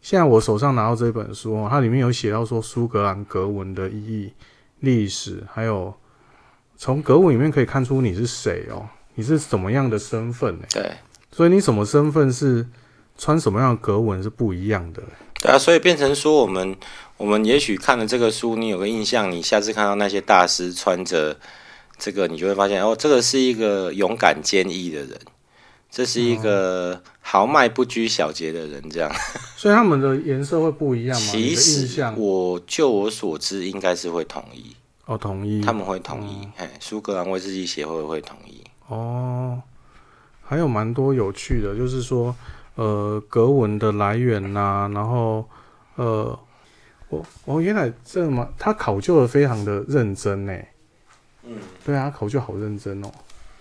[0.00, 4.32] 现在我手上拿到这本书，它里面有写到说苏格兰格纹的意义、
[4.80, 5.94] 历史，还有。
[6.76, 10.64] 从格纹里面可以看出你是谁哦，你是什么样的身份呢？
[10.72, 10.90] 对，
[11.30, 12.66] 所以你什么身份是
[13.16, 15.00] 穿什么样的格纹是不一样的。
[15.44, 16.74] 对啊，所以变成说我们
[17.18, 21.38] 我们也许看了这个书，你有个印象，你下次看到那些大师穿着
[21.98, 25.20] 这个，你就会发现哦，这个是一个勇敢坚毅的人，
[25.90, 29.12] 这是一个豪迈不拘小节的人，这样。
[29.54, 31.26] 所以他们的颜色会不一样吗？
[31.30, 34.74] 其实我就我所知，应该是会统一。
[35.04, 38.64] 哦，统一，他们会统一，哎、嗯，苏格兰威士忌协会会统一。
[38.88, 39.60] 哦，
[40.42, 42.34] 还有蛮多有趣的，就是说，
[42.76, 45.48] 呃，格纹的来源呐、啊，然后，
[45.94, 46.38] 呃，
[47.08, 50.52] 我，我原来这么，他考究的非常的认真呢。
[51.44, 53.10] 嗯，对啊，考究好认真哦。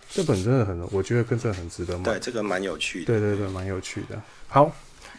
[0.09, 2.03] 这本真的很，我觉得跟这很值得买。
[2.03, 3.05] 对，这个蛮有趣的。
[3.05, 4.21] 对对对，蛮有趣的。
[4.47, 4.71] 好，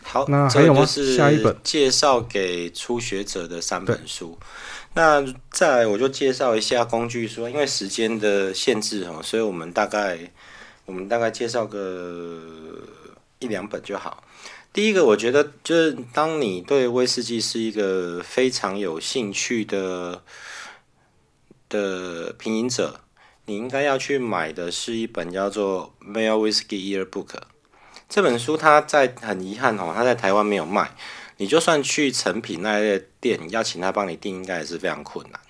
[0.03, 0.87] 好，那还有吗？
[0.87, 4.39] 下一本介绍给初学者的三本书。
[4.95, 10.19] 那再来，我就介绍一下工具书，因为时间的限制哦，所以我们大概
[10.85, 12.41] 我们大概介绍个
[13.39, 14.23] 一两本就好。
[14.73, 20.23] 第一个，我觉得就是当你对威士忌是一个非常有兴趣的
[21.69, 23.01] 的品饮者，
[23.47, 27.27] 你应该要去买的是一本叫做《Male Whisky Yearbook》
[28.09, 28.57] 这本书。
[28.57, 30.97] 它在很遗憾哦，它在台湾没有卖。
[31.37, 35.41] 你就算去成品那类店，要请他帮你订，应该也是非常困难。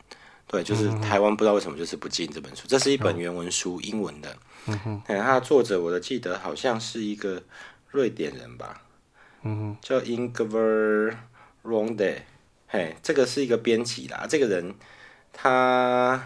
[0.47, 2.63] 对，就是台湾不知道为什么就是不进这本书。
[2.67, 4.35] 这是一本原文书，英文的。
[4.67, 7.43] 嗯哼，它的作者我的记得好像是一个
[7.95, 8.83] 瑞典人吧。
[9.43, 11.17] 嗯哼，叫 Ingvar
[11.63, 12.17] Ronde。
[12.67, 14.27] 嘿，这个是一个编辑啦。
[14.29, 14.75] 这个人
[15.33, 16.23] 他。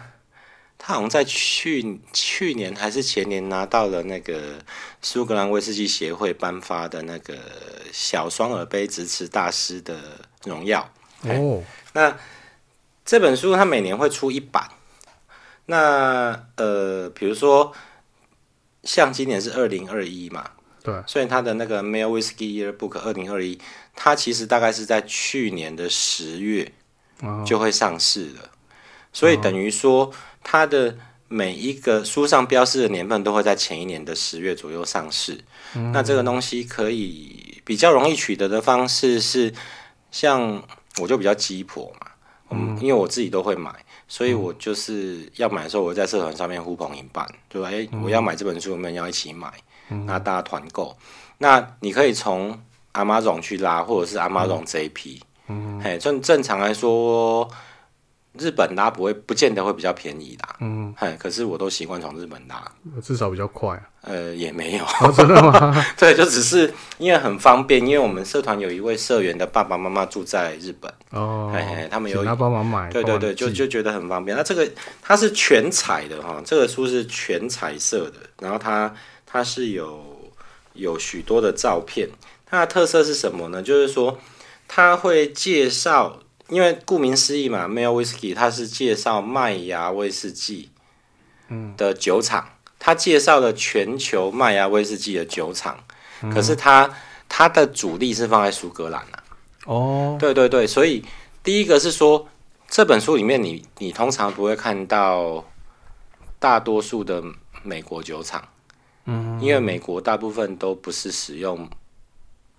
[0.81, 4.63] 他好像在去去年还是前年拿到了那个
[5.01, 7.37] 苏格兰威士忌协会颁发的那个
[7.91, 9.99] 小双耳杯直持大师的
[10.45, 10.89] 荣耀。
[11.23, 12.17] 哦，那
[13.03, 14.69] 这本书他每年会出一版。
[15.65, 17.73] 那呃，比如说
[18.85, 20.51] 像今年是二零二一嘛，
[20.83, 23.59] 对，所以他的那个 Male Whisky Yearbook 二零二一，
[23.95, 26.71] 它其实大概是在去年的十月
[27.45, 28.49] 就会上市了，
[29.13, 30.11] 所以等于说。
[30.41, 35.37] 它的每一个书上标示的年份都会在前一年的十月左右上市。
[35.75, 35.91] 嗯。
[35.91, 39.53] 那这个东西可以比较容易取得的方式是，
[40.11, 40.63] 像
[40.97, 42.07] 我就比较鸡婆嘛，
[42.51, 43.69] 嗯，因为我自己都会买，
[44.09, 47.69] 所以我就是要买的时候，我在社团上面呼朋引伴，对吧？
[47.71, 49.53] 哎，我要买这本书，我们要一起买，
[50.05, 50.97] 那大家团购。
[51.37, 52.59] 那你可以从
[52.91, 55.21] Amazon 去拉，或者是 Amazon JP。
[55.47, 57.49] 嗯，嘿，正正常来说。
[58.39, 60.55] 日本拉不会，不见得会比较便宜啦。
[60.61, 62.63] 嗯，嘿，可是我都习惯从日本拉，
[63.01, 63.83] 至少比较快啊。
[64.01, 65.75] 呃，也没有，哦、真的吗？
[65.97, 71.53] 对，就只是因为很方便，因为我们社团有一位社员的爸爸妈妈住在日本哦，
[71.91, 74.35] 他们有他帮忙买，对对对，就就觉得很方便。
[74.37, 74.65] 那这个
[75.01, 78.93] 它是全彩的哈，这个书是全彩色的，然后它
[79.25, 80.31] 它是有
[80.73, 82.07] 有许多的照片，
[82.45, 83.61] 它的特色是什么呢？
[83.61, 84.17] 就是说
[84.67, 86.19] 它会介绍。
[86.49, 90.71] 因为顾名思义嘛，Male Whisky 它是介绍麦芽威士忌
[91.77, 95.83] 的酒厂，它介绍了全球麦芽威士忌的酒厂，
[96.33, 96.89] 可是它
[97.27, 99.23] 它的主力是放在苏格兰啊。
[99.65, 101.05] 哦，对对对，所以
[101.43, 102.27] 第一个是说，
[102.67, 105.45] 这本书里面你你通常不会看到
[106.39, 107.23] 大多数的
[107.61, 108.43] 美国酒厂，
[109.05, 111.69] 嗯，因为美国大部分都不是使用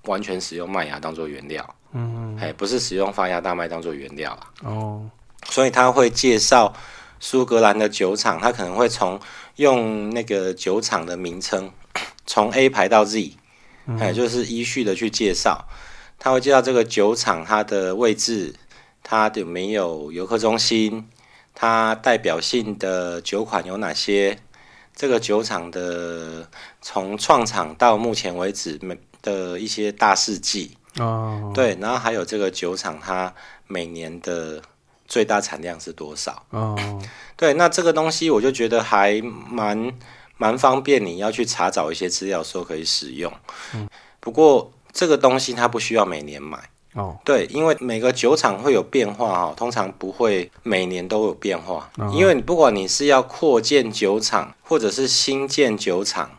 [0.04, 1.74] 完全使用麦芽当做原料。
[1.92, 4.40] 嗯，哎，不是使用发芽大麦当做原料啊。
[4.62, 5.10] 哦，
[5.48, 6.72] 所以他会介绍
[7.18, 9.20] 苏格兰的酒厂，他可能会从
[9.56, 11.70] 用那个酒厂的名称，
[12.26, 13.32] 从 A 排到 Z，
[13.98, 15.66] 哎，就是依序的去介绍。
[16.18, 18.54] 他会介绍这个酒厂它的位置，
[19.02, 21.08] 它有没有游客中心，
[21.54, 24.38] 它代表性的酒款有哪些？
[24.94, 26.46] 这个酒厂的
[26.82, 33.32] 从创厂到目前为止每的一些大事记哦，对，然后还有这个酒厂它
[33.66, 34.60] 每年的
[35.06, 36.42] 最大产量是多少？
[36.50, 36.76] 哦，
[37.36, 39.92] 对，那这个东西我就觉得还蛮
[40.36, 43.32] 蛮方便，你要去查找一些资料说可以使用。
[43.74, 46.58] 嗯，不过这个东西它不需要每年买。
[46.94, 56.32] 哦，对，因为每个酒厂会有变化哦，通常不会每年都有变化，哦、因为你不管你是要扩建酒厂，或者是新建酒厂，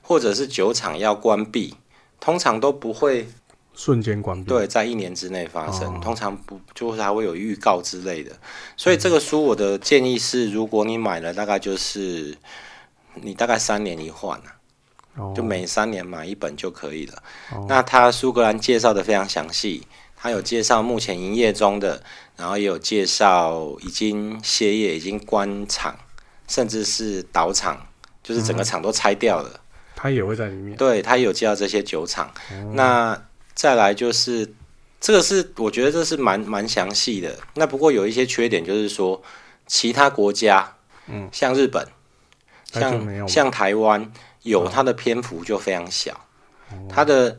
[0.00, 1.76] 或者是酒厂要关闭，
[2.18, 3.28] 通常都不会
[3.76, 4.48] 瞬间关闭。
[4.48, 8.32] 对，在一年之内发生，哦、通常不就是还会有预告之类的。
[8.76, 12.36] 所以这个书我的建议是，如果你买了，大概就是
[13.14, 14.54] 你大概三年一换啊。
[15.34, 17.22] 就每三年买一本就可以了。
[17.50, 17.64] Oh.
[17.66, 22.02] 那他苏格兰介绍的非常详细，他有介绍目前营业中的，
[22.36, 25.96] 然后也有介绍已经歇业、已经关厂，
[26.46, 27.86] 甚至是倒厂，
[28.22, 29.58] 就是整个厂都拆掉了。
[29.94, 30.76] 他、嗯、也会在里面。
[30.76, 32.30] 对，他有介绍这些酒厂。
[32.50, 32.74] Oh.
[32.74, 33.18] 那
[33.56, 34.54] 再来就是
[35.00, 37.36] 这个是我觉得这是蛮蛮详细的。
[37.54, 39.20] 那不过有一些缺点，就是说
[39.66, 40.76] 其他国家，
[41.08, 41.84] 嗯，像日本，
[42.70, 44.12] 像像台湾。
[44.42, 46.24] 有它的篇幅就非常小，
[46.88, 47.36] 它的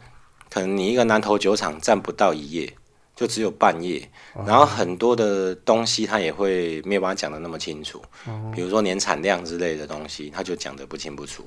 [0.49, 2.73] 可能你一个南投酒厂占不到一页，
[3.15, 4.11] 就只有半页，
[4.45, 8.01] 然后很多的东西它也会没有办法讲得那么清楚，
[8.53, 11.45] 比如说年产量之类的东西，它就讲得不清不楚。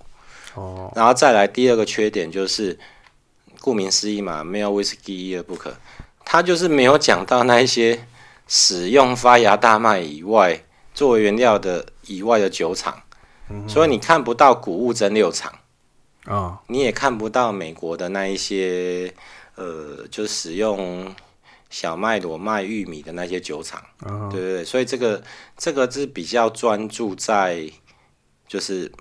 [0.97, 2.79] 然后再来第二个缺点就是，
[3.61, 5.77] 顾名思义嘛，没有威士忌一而不可，
[6.25, 8.07] 他就是没有讲到那一些
[8.46, 13.03] 使用发芽大麦以外作为原料的以外的酒厂。
[13.66, 15.53] 所以你看不到谷物蒸馏厂。
[16.27, 19.12] 啊，你也看不到美国的那一些
[19.55, 21.12] 呃，就使用
[21.70, 23.83] 小麦、裸麦、玉米的那些酒厂，
[24.31, 24.64] 对对对。
[24.64, 25.23] 所以这个
[25.57, 27.68] 这个是比较专注在
[28.46, 28.92] 就是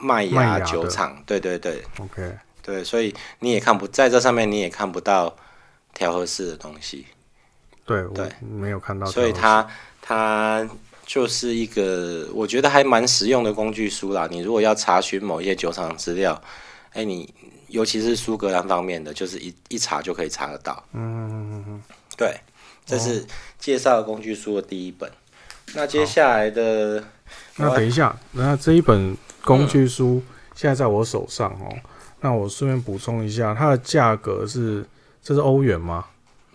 [0.00, 1.82] 麦芽酒厂，对对对。
[1.98, 5.34] OK，对，所以你也看不在这上面，你也看不到
[5.94, 7.06] 调和式的东西。
[7.86, 9.06] 对对，没有看到。
[9.06, 9.66] 所以它
[10.02, 10.68] 它。
[11.06, 14.26] 就是一个我觉得还蛮实用的工具书啦。
[14.28, 16.42] 你如果要查询某一些酒厂资料，
[16.94, 17.32] 哎，你
[17.68, 20.82] 尤其是苏格兰方面的，就是一一查就可以查得到。
[20.94, 21.82] 嗯嗯嗯
[22.18, 22.40] 对，
[22.84, 23.24] 这是
[23.56, 25.08] 介绍工具书的第一本。
[25.74, 27.04] 那接下来的，
[27.54, 30.20] 那等一下，那这一本工具书
[30.56, 31.72] 现在在我手上哦。
[32.20, 34.84] 那我顺便补充一下，它的价格是，
[35.22, 36.04] 这是欧元吗？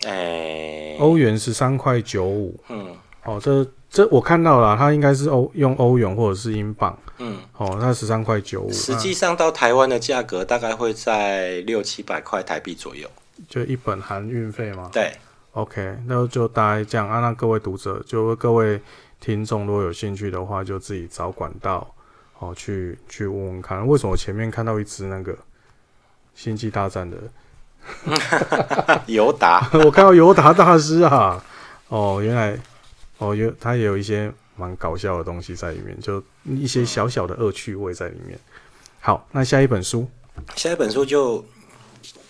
[0.04, 2.54] 哎，欧元十三块九五。
[2.68, 3.66] 嗯，哦，这。
[3.94, 13.06] 这我看到了，它应该是欧用欧元或者是英镑，嗯，哦，那十三块九五，实际上到台湾的价格大概会在六七百块台币左右，
[13.50, 14.88] 就一本含运费吗？
[14.90, 15.12] 对
[15.50, 17.20] ，OK，那就大概这样啊。
[17.20, 18.80] 那各位读者，就各位
[19.20, 21.94] 听众，如果有兴趣的话，就自己找管道
[22.42, 25.36] 哦，去去问问看，为什么我前面看到一只那个
[26.34, 27.16] 星际大战的
[29.06, 31.42] 尤达， 我看到尤达大师啊，
[31.88, 32.58] 哦，原来。
[33.18, 38.36] 哦，有他也有一些蛮搞笑的东西在里面，就一些小小的恶趣味在里面。
[38.98, 40.10] 好，那下一本书，
[40.56, 41.44] 下一本书就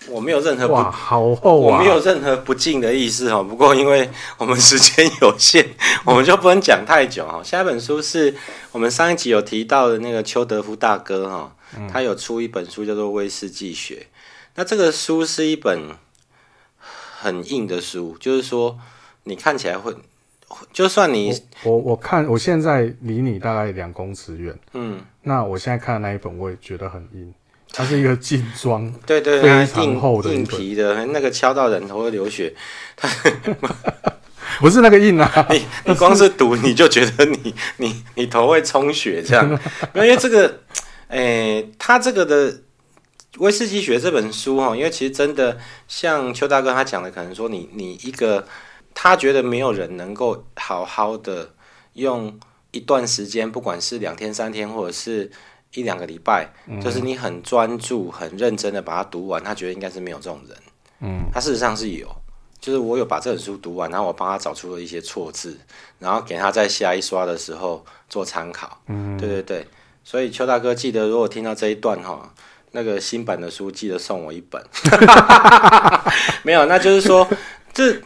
[0.08, 3.42] 我没有任何哇，好厚啊，我没有任何不敬的意思哈。
[3.42, 4.08] 不过因为
[4.38, 5.66] 我们时间有限，
[6.04, 7.42] 我们就不能讲太久哈。
[7.42, 8.34] 下一本书是
[8.72, 11.56] 我们上一集有提到的那个邱德夫大哥哈，
[11.90, 13.94] 他有出一本书叫做《威士忌学》。
[14.54, 15.90] 那这个书是一本
[17.20, 18.78] 很硬的书，就是说
[19.24, 19.94] 你看起来会。
[20.70, 21.32] 就算你
[21.62, 27.32] 我我，我看我现在离你大概两公尺远，嗯，那我现在看的那一本我也觉得很硬，
[27.72, 32.54] 它是一个劲装，对对，非常厚的硬，硬皮的，那个敲到人头会流血，
[32.94, 33.08] 它
[34.60, 39.48] 不是那个硬啊，你你光是读你就觉得你你你头会充血这样，
[39.94, 40.60] 因为这个，
[41.08, 42.60] 诶、欸，他这个的
[43.38, 45.58] 威士忌学这本书哈，因为其实真的
[45.88, 48.46] 像邱大哥他讲的，可能说你你一个。
[48.94, 51.54] 他觉得没有人能够好好的
[51.94, 52.38] 用
[52.72, 55.30] 一段时间，不管是两天、三天，或者是
[55.74, 59.42] 一两个礼拜，嗯、就是你很专注、很认真的把它读完。
[59.42, 60.56] 他觉得应该是没有这种人。
[61.00, 62.08] 嗯，他事实上是有，
[62.60, 65.58] 就是我有把这本书读完，然后我帮他找出了一些错字，
[65.98, 68.78] 然后给他在下一刷的时候做参考。
[68.86, 69.66] 嗯，对对对。
[70.04, 72.32] 所以邱大哥记得，如果听到这一段哈，
[72.72, 74.62] 那个新版的书记得送我一本。
[76.42, 77.28] 没有，那就是说
[77.72, 78.00] 这。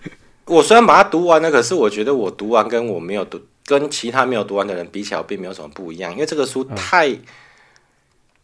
[0.48, 6.12] 我虽然把它读完了，可是我觉得我读完跟我没有读，跟其他没有读完的人比起来，并没有什么不一样。
[6.12, 7.20] 因为这个书太，嗯、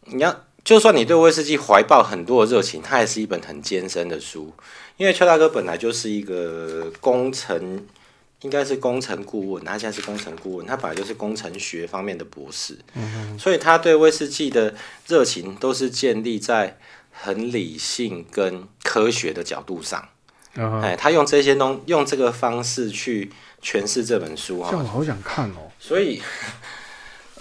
[0.05, 4.53] 你要就算你对威士忌怀抱很多的热情，它也是一本很艰深的书。
[4.97, 7.85] 因为邱大哥本来就是一个工程
[8.41, 14.75] 应该是工程顾问，他现在是工程顾问，他本来就是工程学方面的博士，嗯，所以他对威士忌的
[15.07, 16.77] 热情都是建立在
[17.11, 20.09] 很理性跟科学的角度上。
[20.55, 23.31] 哎、uh huh.，他用这些东用这个方式去
[23.63, 25.71] 诠释这本书哈，这样我好想看哦。
[25.79, 26.21] 所以，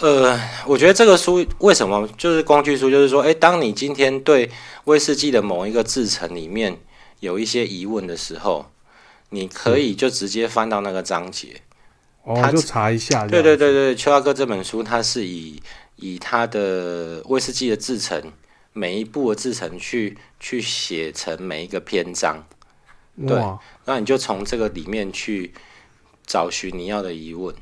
[0.02, 0.36] 呃，
[0.66, 2.90] 我觉得这个书为什么就是工具书？
[2.90, 4.50] 就是说，哎，当你今天对
[4.84, 6.76] 威士忌的某一个制成里面
[7.20, 8.66] 有一些疑问的时候，
[9.30, 11.62] 你可以就直接翻到那个章节，
[12.24, 13.28] 哦，他就查一下。
[13.28, 15.62] 对对对对，邱大哥这本书，它是以
[15.94, 18.20] 以他的威士忌的制成
[18.72, 22.44] 每一步的制成去去写成每一个篇章。
[23.24, 23.40] 对，
[23.84, 25.54] 那你就从这个里面去
[26.26, 27.54] 找寻你要的疑问。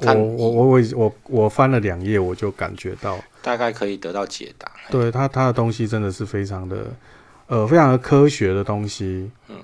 [0.00, 4.70] 我我我我我我翻了两页，我就感觉到大概可以得到解答。
[4.90, 6.86] 对他他的东西真的是非常的
[7.46, 9.30] 呃非常的科学的东西。
[9.48, 9.56] 嗯，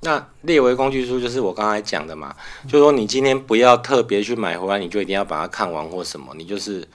[0.00, 6.86] 那列为工具书就是我刚才讲的嘛，就是说你今天不要特别去买回来，你就一定要把它看完或什么，你就是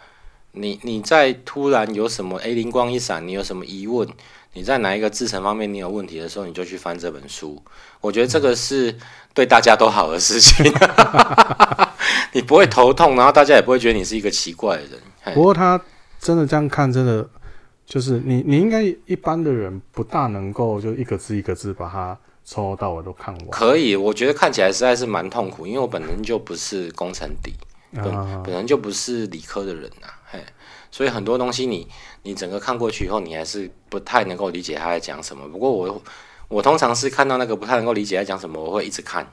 [0.54, 4.08] 你你在突然有什么哎灵光一闪，你有什么疑问？
[4.54, 7.62] 你在哪一个制程方面你有问题的时候，你就去翻这本书。
[8.02, 8.94] 我觉得这个是
[9.34, 10.66] 对大家都好的事情，
[12.34, 15.00] 你不会头痛，然后大家也不会觉得你是一个奇怪的人。
[15.34, 15.80] 不过他
[16.20, 17.28] 真的这样看，真的
[17.86, 23.50] 就是你，你应该一般的人不大能够就一个字一个字把它从头到尾都看完。
[23.50, 27.54] 可以，我觉得看起来实在是蛮痛苦，因为我本身就不是工程底，
[27.94, 30.40] 本本人就不是理科的人呐、啊，嘿。
[30.94, 31.88] 所以很多东西你
[32.24, 35.48] 你整个看过去以后，你还是不太能够理解他在讲什么。
[35.50, 36.02] 不过我
[36.48, 39.26] 我通常是看到那个不太能够理解他讲什么，我会一直看，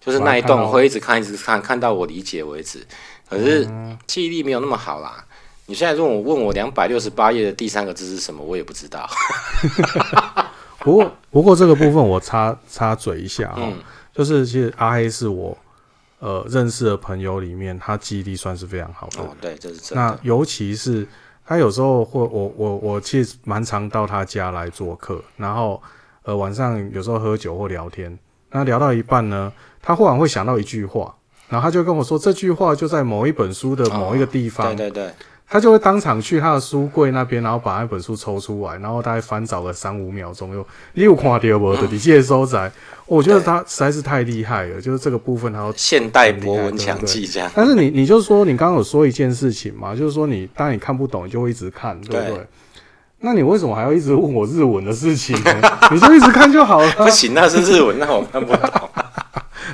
[0.00, 2.86] 就是那一段我会一直看一直看，看到我理解为止。
[3.28, 3.68] 可是
[4.06, 5.24] 记忆力没有那么好啦。
[5.66, 9.08] 你现在如果我问我两百六十八页的第三个字是什么，我也不知道。
[10.80, 13.78] 不过不过这个部分我插插嘴一下哈，嗯、
[14.12, 15.56] 就是其实阿黑是我。
[16.18, 19.18] 呃，认识的朋友里面，他记忆力算是非常好的。
[19.18, 20.04] 哦，对，这是真的。
[20.04, 21.04] 那尤其是
[21.46, 25.82] 他有时候会，我我我其实蛮常到他家来做客，然后
[26.22, 28.18] 呃晚上有时候喝酒或聊天，
[28.50, 31.14] 那聊到一半呢，他忽然会想到一句话，
[31.48, 34.74] 然后他就跟我说，这句话就在某一本书的某一个地方。
[34.74, 35.12] 对对对。
[35.52, 41.82] 他就会当场去他的书柜那边，然后把那本书抽出来，然后大概翻找个三五秒钟，又你有看到无的？
[41.90, 42.72] 你接收在，
[43.04, 47.50] 我觉得他实在是太厉害了，就是这个部分他要现代博文强记这样。
[47.54, 52.34] 但是你你就说你刚刚有说一件事情嘛，就是说你当你看不懂，你就会一直看，对不对？
[52.34, 52.46] 对，
[53.20, 55.60] 那你为什么还要一直问我日文的事情呢？
[55.92, 56.90] 你就一直看就好了。
[56.92, 58.88] 不行，那是日文，那我看不懂。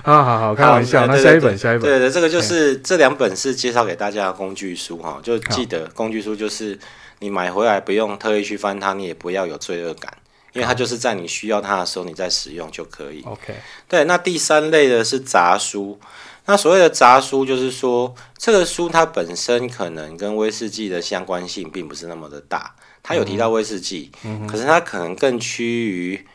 [0.05, 1.07] 好好好，开玩笑。
[1.07, 1.83] 那下一本，下一本。
[1.83, 6.79] 对对，这个就是这两本是介绍给大家的工具书哈，就记得工具书就是
[7.21, 10.13] 你买回来不用特意去翻它，你也不要有罪恶感，
[10.53, 13.23] 因为它就是在你需要它的时候你再使用就可以。
[13.25, 13.55] OK。
[13.89, 15.99] 对，那第三类的是杂书。
[16.47, 26.27] 那所谓的杂书，就是说这个书它本身可能跟威士忌的相关性并不是那么的大，它有提到威士忌，嗯、可是它可能更趋于。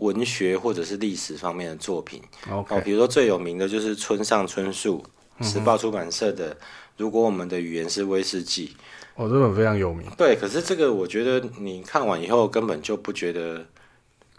[0.00, 2.20] 文学或者是历史方面的作品.
[2.50, 5.04] 哦，比如说最有名的就是村上春树，
[5.42, 6.54] 时报出版社的
[6.96, 8.68] 《如果我们的语言是威士忌》，
[9.14, 10.06] 哦，这本非常有名。
[10.18, 13.64] 对，可是这个我觉得你看完以后根本就不觉得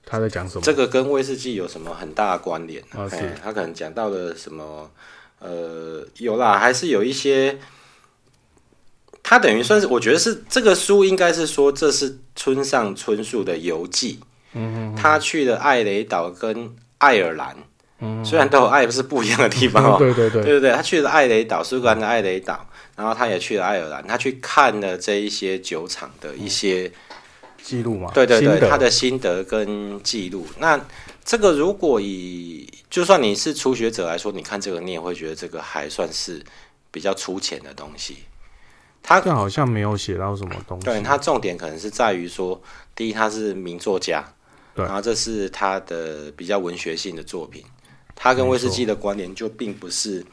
[0.05, 2.84] 他在讲什么，这个跟威士忌有什么很大的关联？
[2.93, 4.91] 哦，是他可能讲到了什么？
[5.39, 7.57] 呃，有啦，还是有一些，
[9.24, 14.20] 他等于算是，我觉得是这个书应该是说这是村上春树的游记。
[14.54, 17.56] 嗯，他去了艾雷岛跟爱尔兰，
[17.99, 19.95] 嗯，虽然都有爱，不是不一样的地方哦。
[19.97, 26.91] 对 对对，对对对，他去了艾雷岛，苏格兰的艾雷岛，然后他也去了爱尔兰，他去看了这一些酒厂的一些
[27.62, 28.12] 记录嘛。
[28.14, 30.45] 对对对，他的心得跟记录。
[30.60, 30.80] 那
[31.24, 36.43] 这个如果以就算你是初学者来说，你看这个，你也会觉得这个还算是
[36.91, 38.18] 比较粗浅的东西。
[39.04, 40.86] 他好像没有写到什么东西。
[40.86, 42.62] 对，他重点可能是在于说，
[42.95, 44.24] 第一，他是名作家。
[44.74, 47.63] 对然后这是他的比较文学性的作品，
[48.15, 50.26] 他跟威士忌的关联就并不是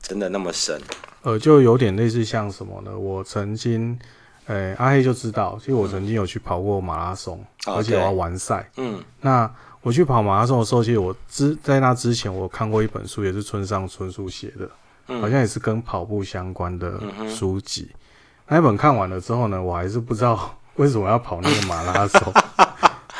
[0.00, 0.80] 真的那么深。
[1.22, 2.98] 呃，就有点类似像什么呢？
[2.98, 3.98] 我曾经，
[4.46, 8.68] 呃，阿黑就知道，其实我曾经有去跑过马拉松，嗯、而且我要完赛。
[8.76, 9.48] 嗯，那
[9.82, 14.68] 我去跑马拉松的时候，其实我之在那之前，我看过一本书，也是村上春树写的，
[15.08, 17.88] 嗯、好像也是跟跑步相关的书籍。
[17.92, 17.98] 嗯、
[18.48, 22.32] 那一本看完了之后呢，我还是不知道 为什么要跑那个马拉松。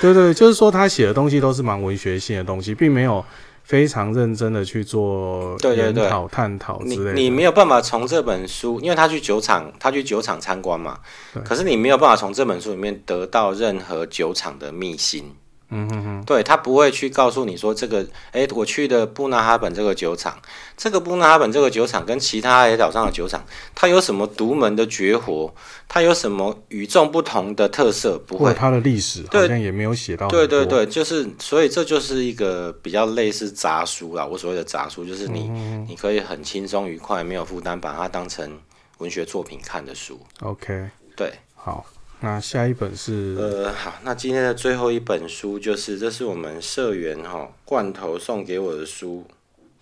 [0.03, 3.25] 对对，就是说他写的东西都是蛮文学性的东西，并没有
[3.63, 7.13] 非常认真的去做研讨、探讨之类的。
[7.13, 10.99] 你你没有办法从这本书，因为他去酒厂，他去酒厂参观嘛。
[11.33, 15.33] 对可是你没有办法从这本书里面得到任何酒厂的秘辛。
[15.75, 20.37] 嗯哼哼，对，他不会去告诉你说这个，哎，我去的布纳哈本这个酒厂，
[20.77, 23.43] 这个布纳哈本这个酒厂跟其他海岛上的酒厂，
[23.75, 25.55] 它有什么独门的绝活？
[25.89, 28.19] 它有什么与众不同的特色？
[28.19, 30.29] 不会，它的历史好像也没有写到。
[30.29, 34.27] 对对对，就是，所以这就是一个比较类似杂书啦。
[34.27, 38.59] 我所谓的杂书，就是你、嗯、你可以很轻松愉快、没有负担，把它当成
[38.99, 40.21] 文学作品看的书。
[40.41, 41.87] OK，对，好。
[42.25, 49.27] 那下一本是呃好，那今天的最后一本书就是，这是我们社员哈罐头送给我的书。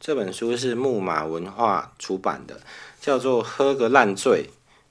[0.01, 2.59] 这本书是木马文化出版的，
[2.99, 4.45] 叫做《喝个烂醉》，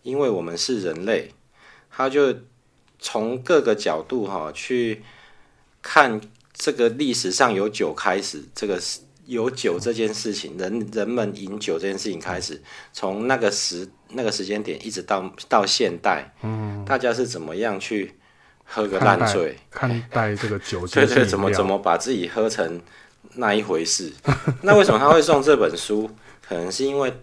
[0.03, 1.33] 因为我们是人类。
[1.89, 2.35] 他就
[2.99, 5.01] 从各个角度哈去
[5.81, 6.21] 看
[6.53, 8.99] 这个历史上有酒开始，这个是。
[9.29, 12.59] 有酒这件事情，人人们饮酒这件事情开始，
[12.91, 18.15] 从那个时那个时间点一直到到现代，嗯，大家是怎么样去
[18.65, 22.81] 喝个烂醉，看待这个酒， 对对，怎么怎么把自己喝成
[23.35, 24.11] 那一回事？
[24.63, 26.09] 那为什么他会送这本书？
[26.47, 27.13] 可能是因为。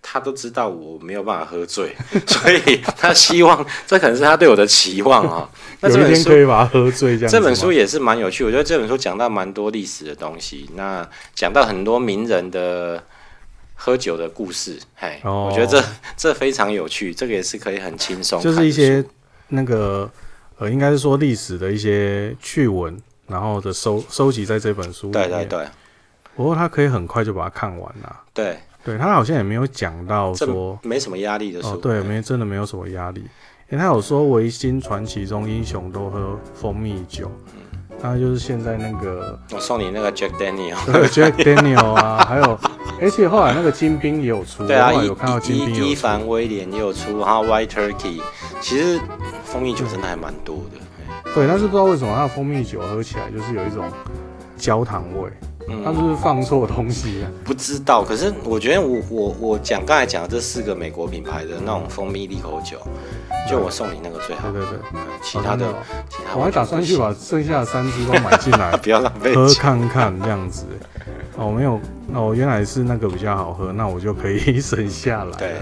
[0.00, 1.94] 他都知道我没有办法喝醉，
[2.26, 5.48] 所以他希望这可能是他对我的期望啊。
[5.80, 7.30] 那这本书可以把它喝醉，这样。
[7.30, 13.02] 这本书也是蛮有趣，我觉得这本书讲到蛮多历史的东西，那讲到很多名人的
[13.74, 15.84] 喝酒的故事，嘿，哦、我觉得这
[16.16, 19.04] 这非常有趣，这个也是可以很轻松，就是一些
[19.48, 20.10] 那个
[20.58, 22.96] 呃，应该是说历史的一些趣闻，
[23.26, 25.12] 然后的收收集在这本书里。
[25.12, 25.66] 对对对。
[26.34, 28.20] 不过他可以很快就把它看完了。
[28.32, 28.58] 对。
[28.84, 33.24] 对，他好像也没有讲到说没什么压力的书，哦，对，没真的没有什么压力。
[33.70, 37.30] 因为他有说维新传奇中英雄都喝蜂蜜酒，
[38.00, 42.58] 那就是现在那个我送你那个 Jack Daniel， 对 Jack Daniel 啊，还有
[42.98, 48.22] 而且后来那个金兵也有出，对啊，有看到金兵伊凡威廉也有出，然后 White Turkey，
[48.62, 48.98] 其实
[49.44, 51.32] 蜂蜜酒真的还蛮多的。
[51.34, 53.84] 对，但是不知道为什么他的蜂蜜酒喝起来就是有一种
[54.56, 55.30] 焦糖味。
[55.84, 57.30] 他是不是放错东西了？
[57.44, 62.78] 不知道，可是我觉得我我我讲刚才讲的这四个美国品牌的那种蜂蜜利口酒，
[63.48, 64.50] 就我送你那个最好。
[64.50, 65.72] 对对对，其他的，
[66.08, 70.64] 其他我还打算去把剩下的三支都买进来， 不要浪费，喝看看这样子。
[71.36, 71.80] 哦，没有，
[72.14, 75.30] 哦，原来是那个比较好喝，那我就可以 省下来。
[75.38, 75.52] 对。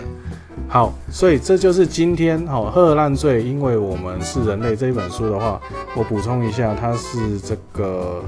[0.69, 5.61] 好，所以这就是今天好喝烂醉，因为我们是人类这一本书的话，
[5.95, 8.23] 我补充一下，它是这个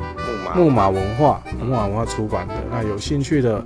[0.54, 2.54] 木马文化木马文化出版的。
[2.70, 3.62] 那有兴趣的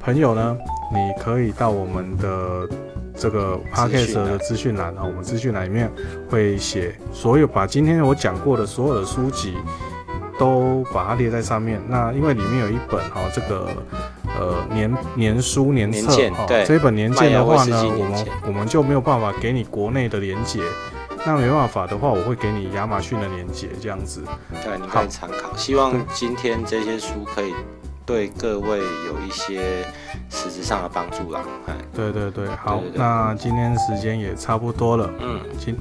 [0.00, 0.56] 朋友呢，
[0.92, 2.68] 你可以到我们的
[3.16, 5.90] 这个 podcast 的资讯栏啊，我们资讯栏里面
[6.28, 9.54] 会写所有把今天我讲过的所有的书籍
[10.38, 11.80] 都把它列在上面。
[11.88, 13.68] 那因为里面有一本哈这个。
[14.38, 20.60] 呃，年年书年册，哦，这一本年鉴的话呢，我们我们就没有办法给你国内的连接，
[21.26, 24.22] 那没办法的话，我会给你亚马逊的连接，这样子，
[24.62, 25.56] 对，你可以参考。
[25.56, 27.52] 希望今天这些书可以
[28.08, 29.84] 对各位有一些
[30.30, 31.42] 实质上的帮助啦。
[31.94, 35.76] 对对对，好，对对对，那今天时间也差不多了，嗯，今。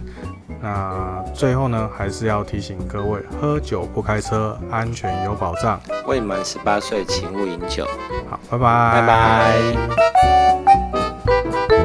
[0.60, 5.80] 那最后呢，还是要提醒各位：喝酒不开车，安全有保障。
[6.06, 7.88] 未满十八岁，请勿饮酒。
[8.30, 9.08] 好，拜拜，拜
[11.70, 11.77] 拜。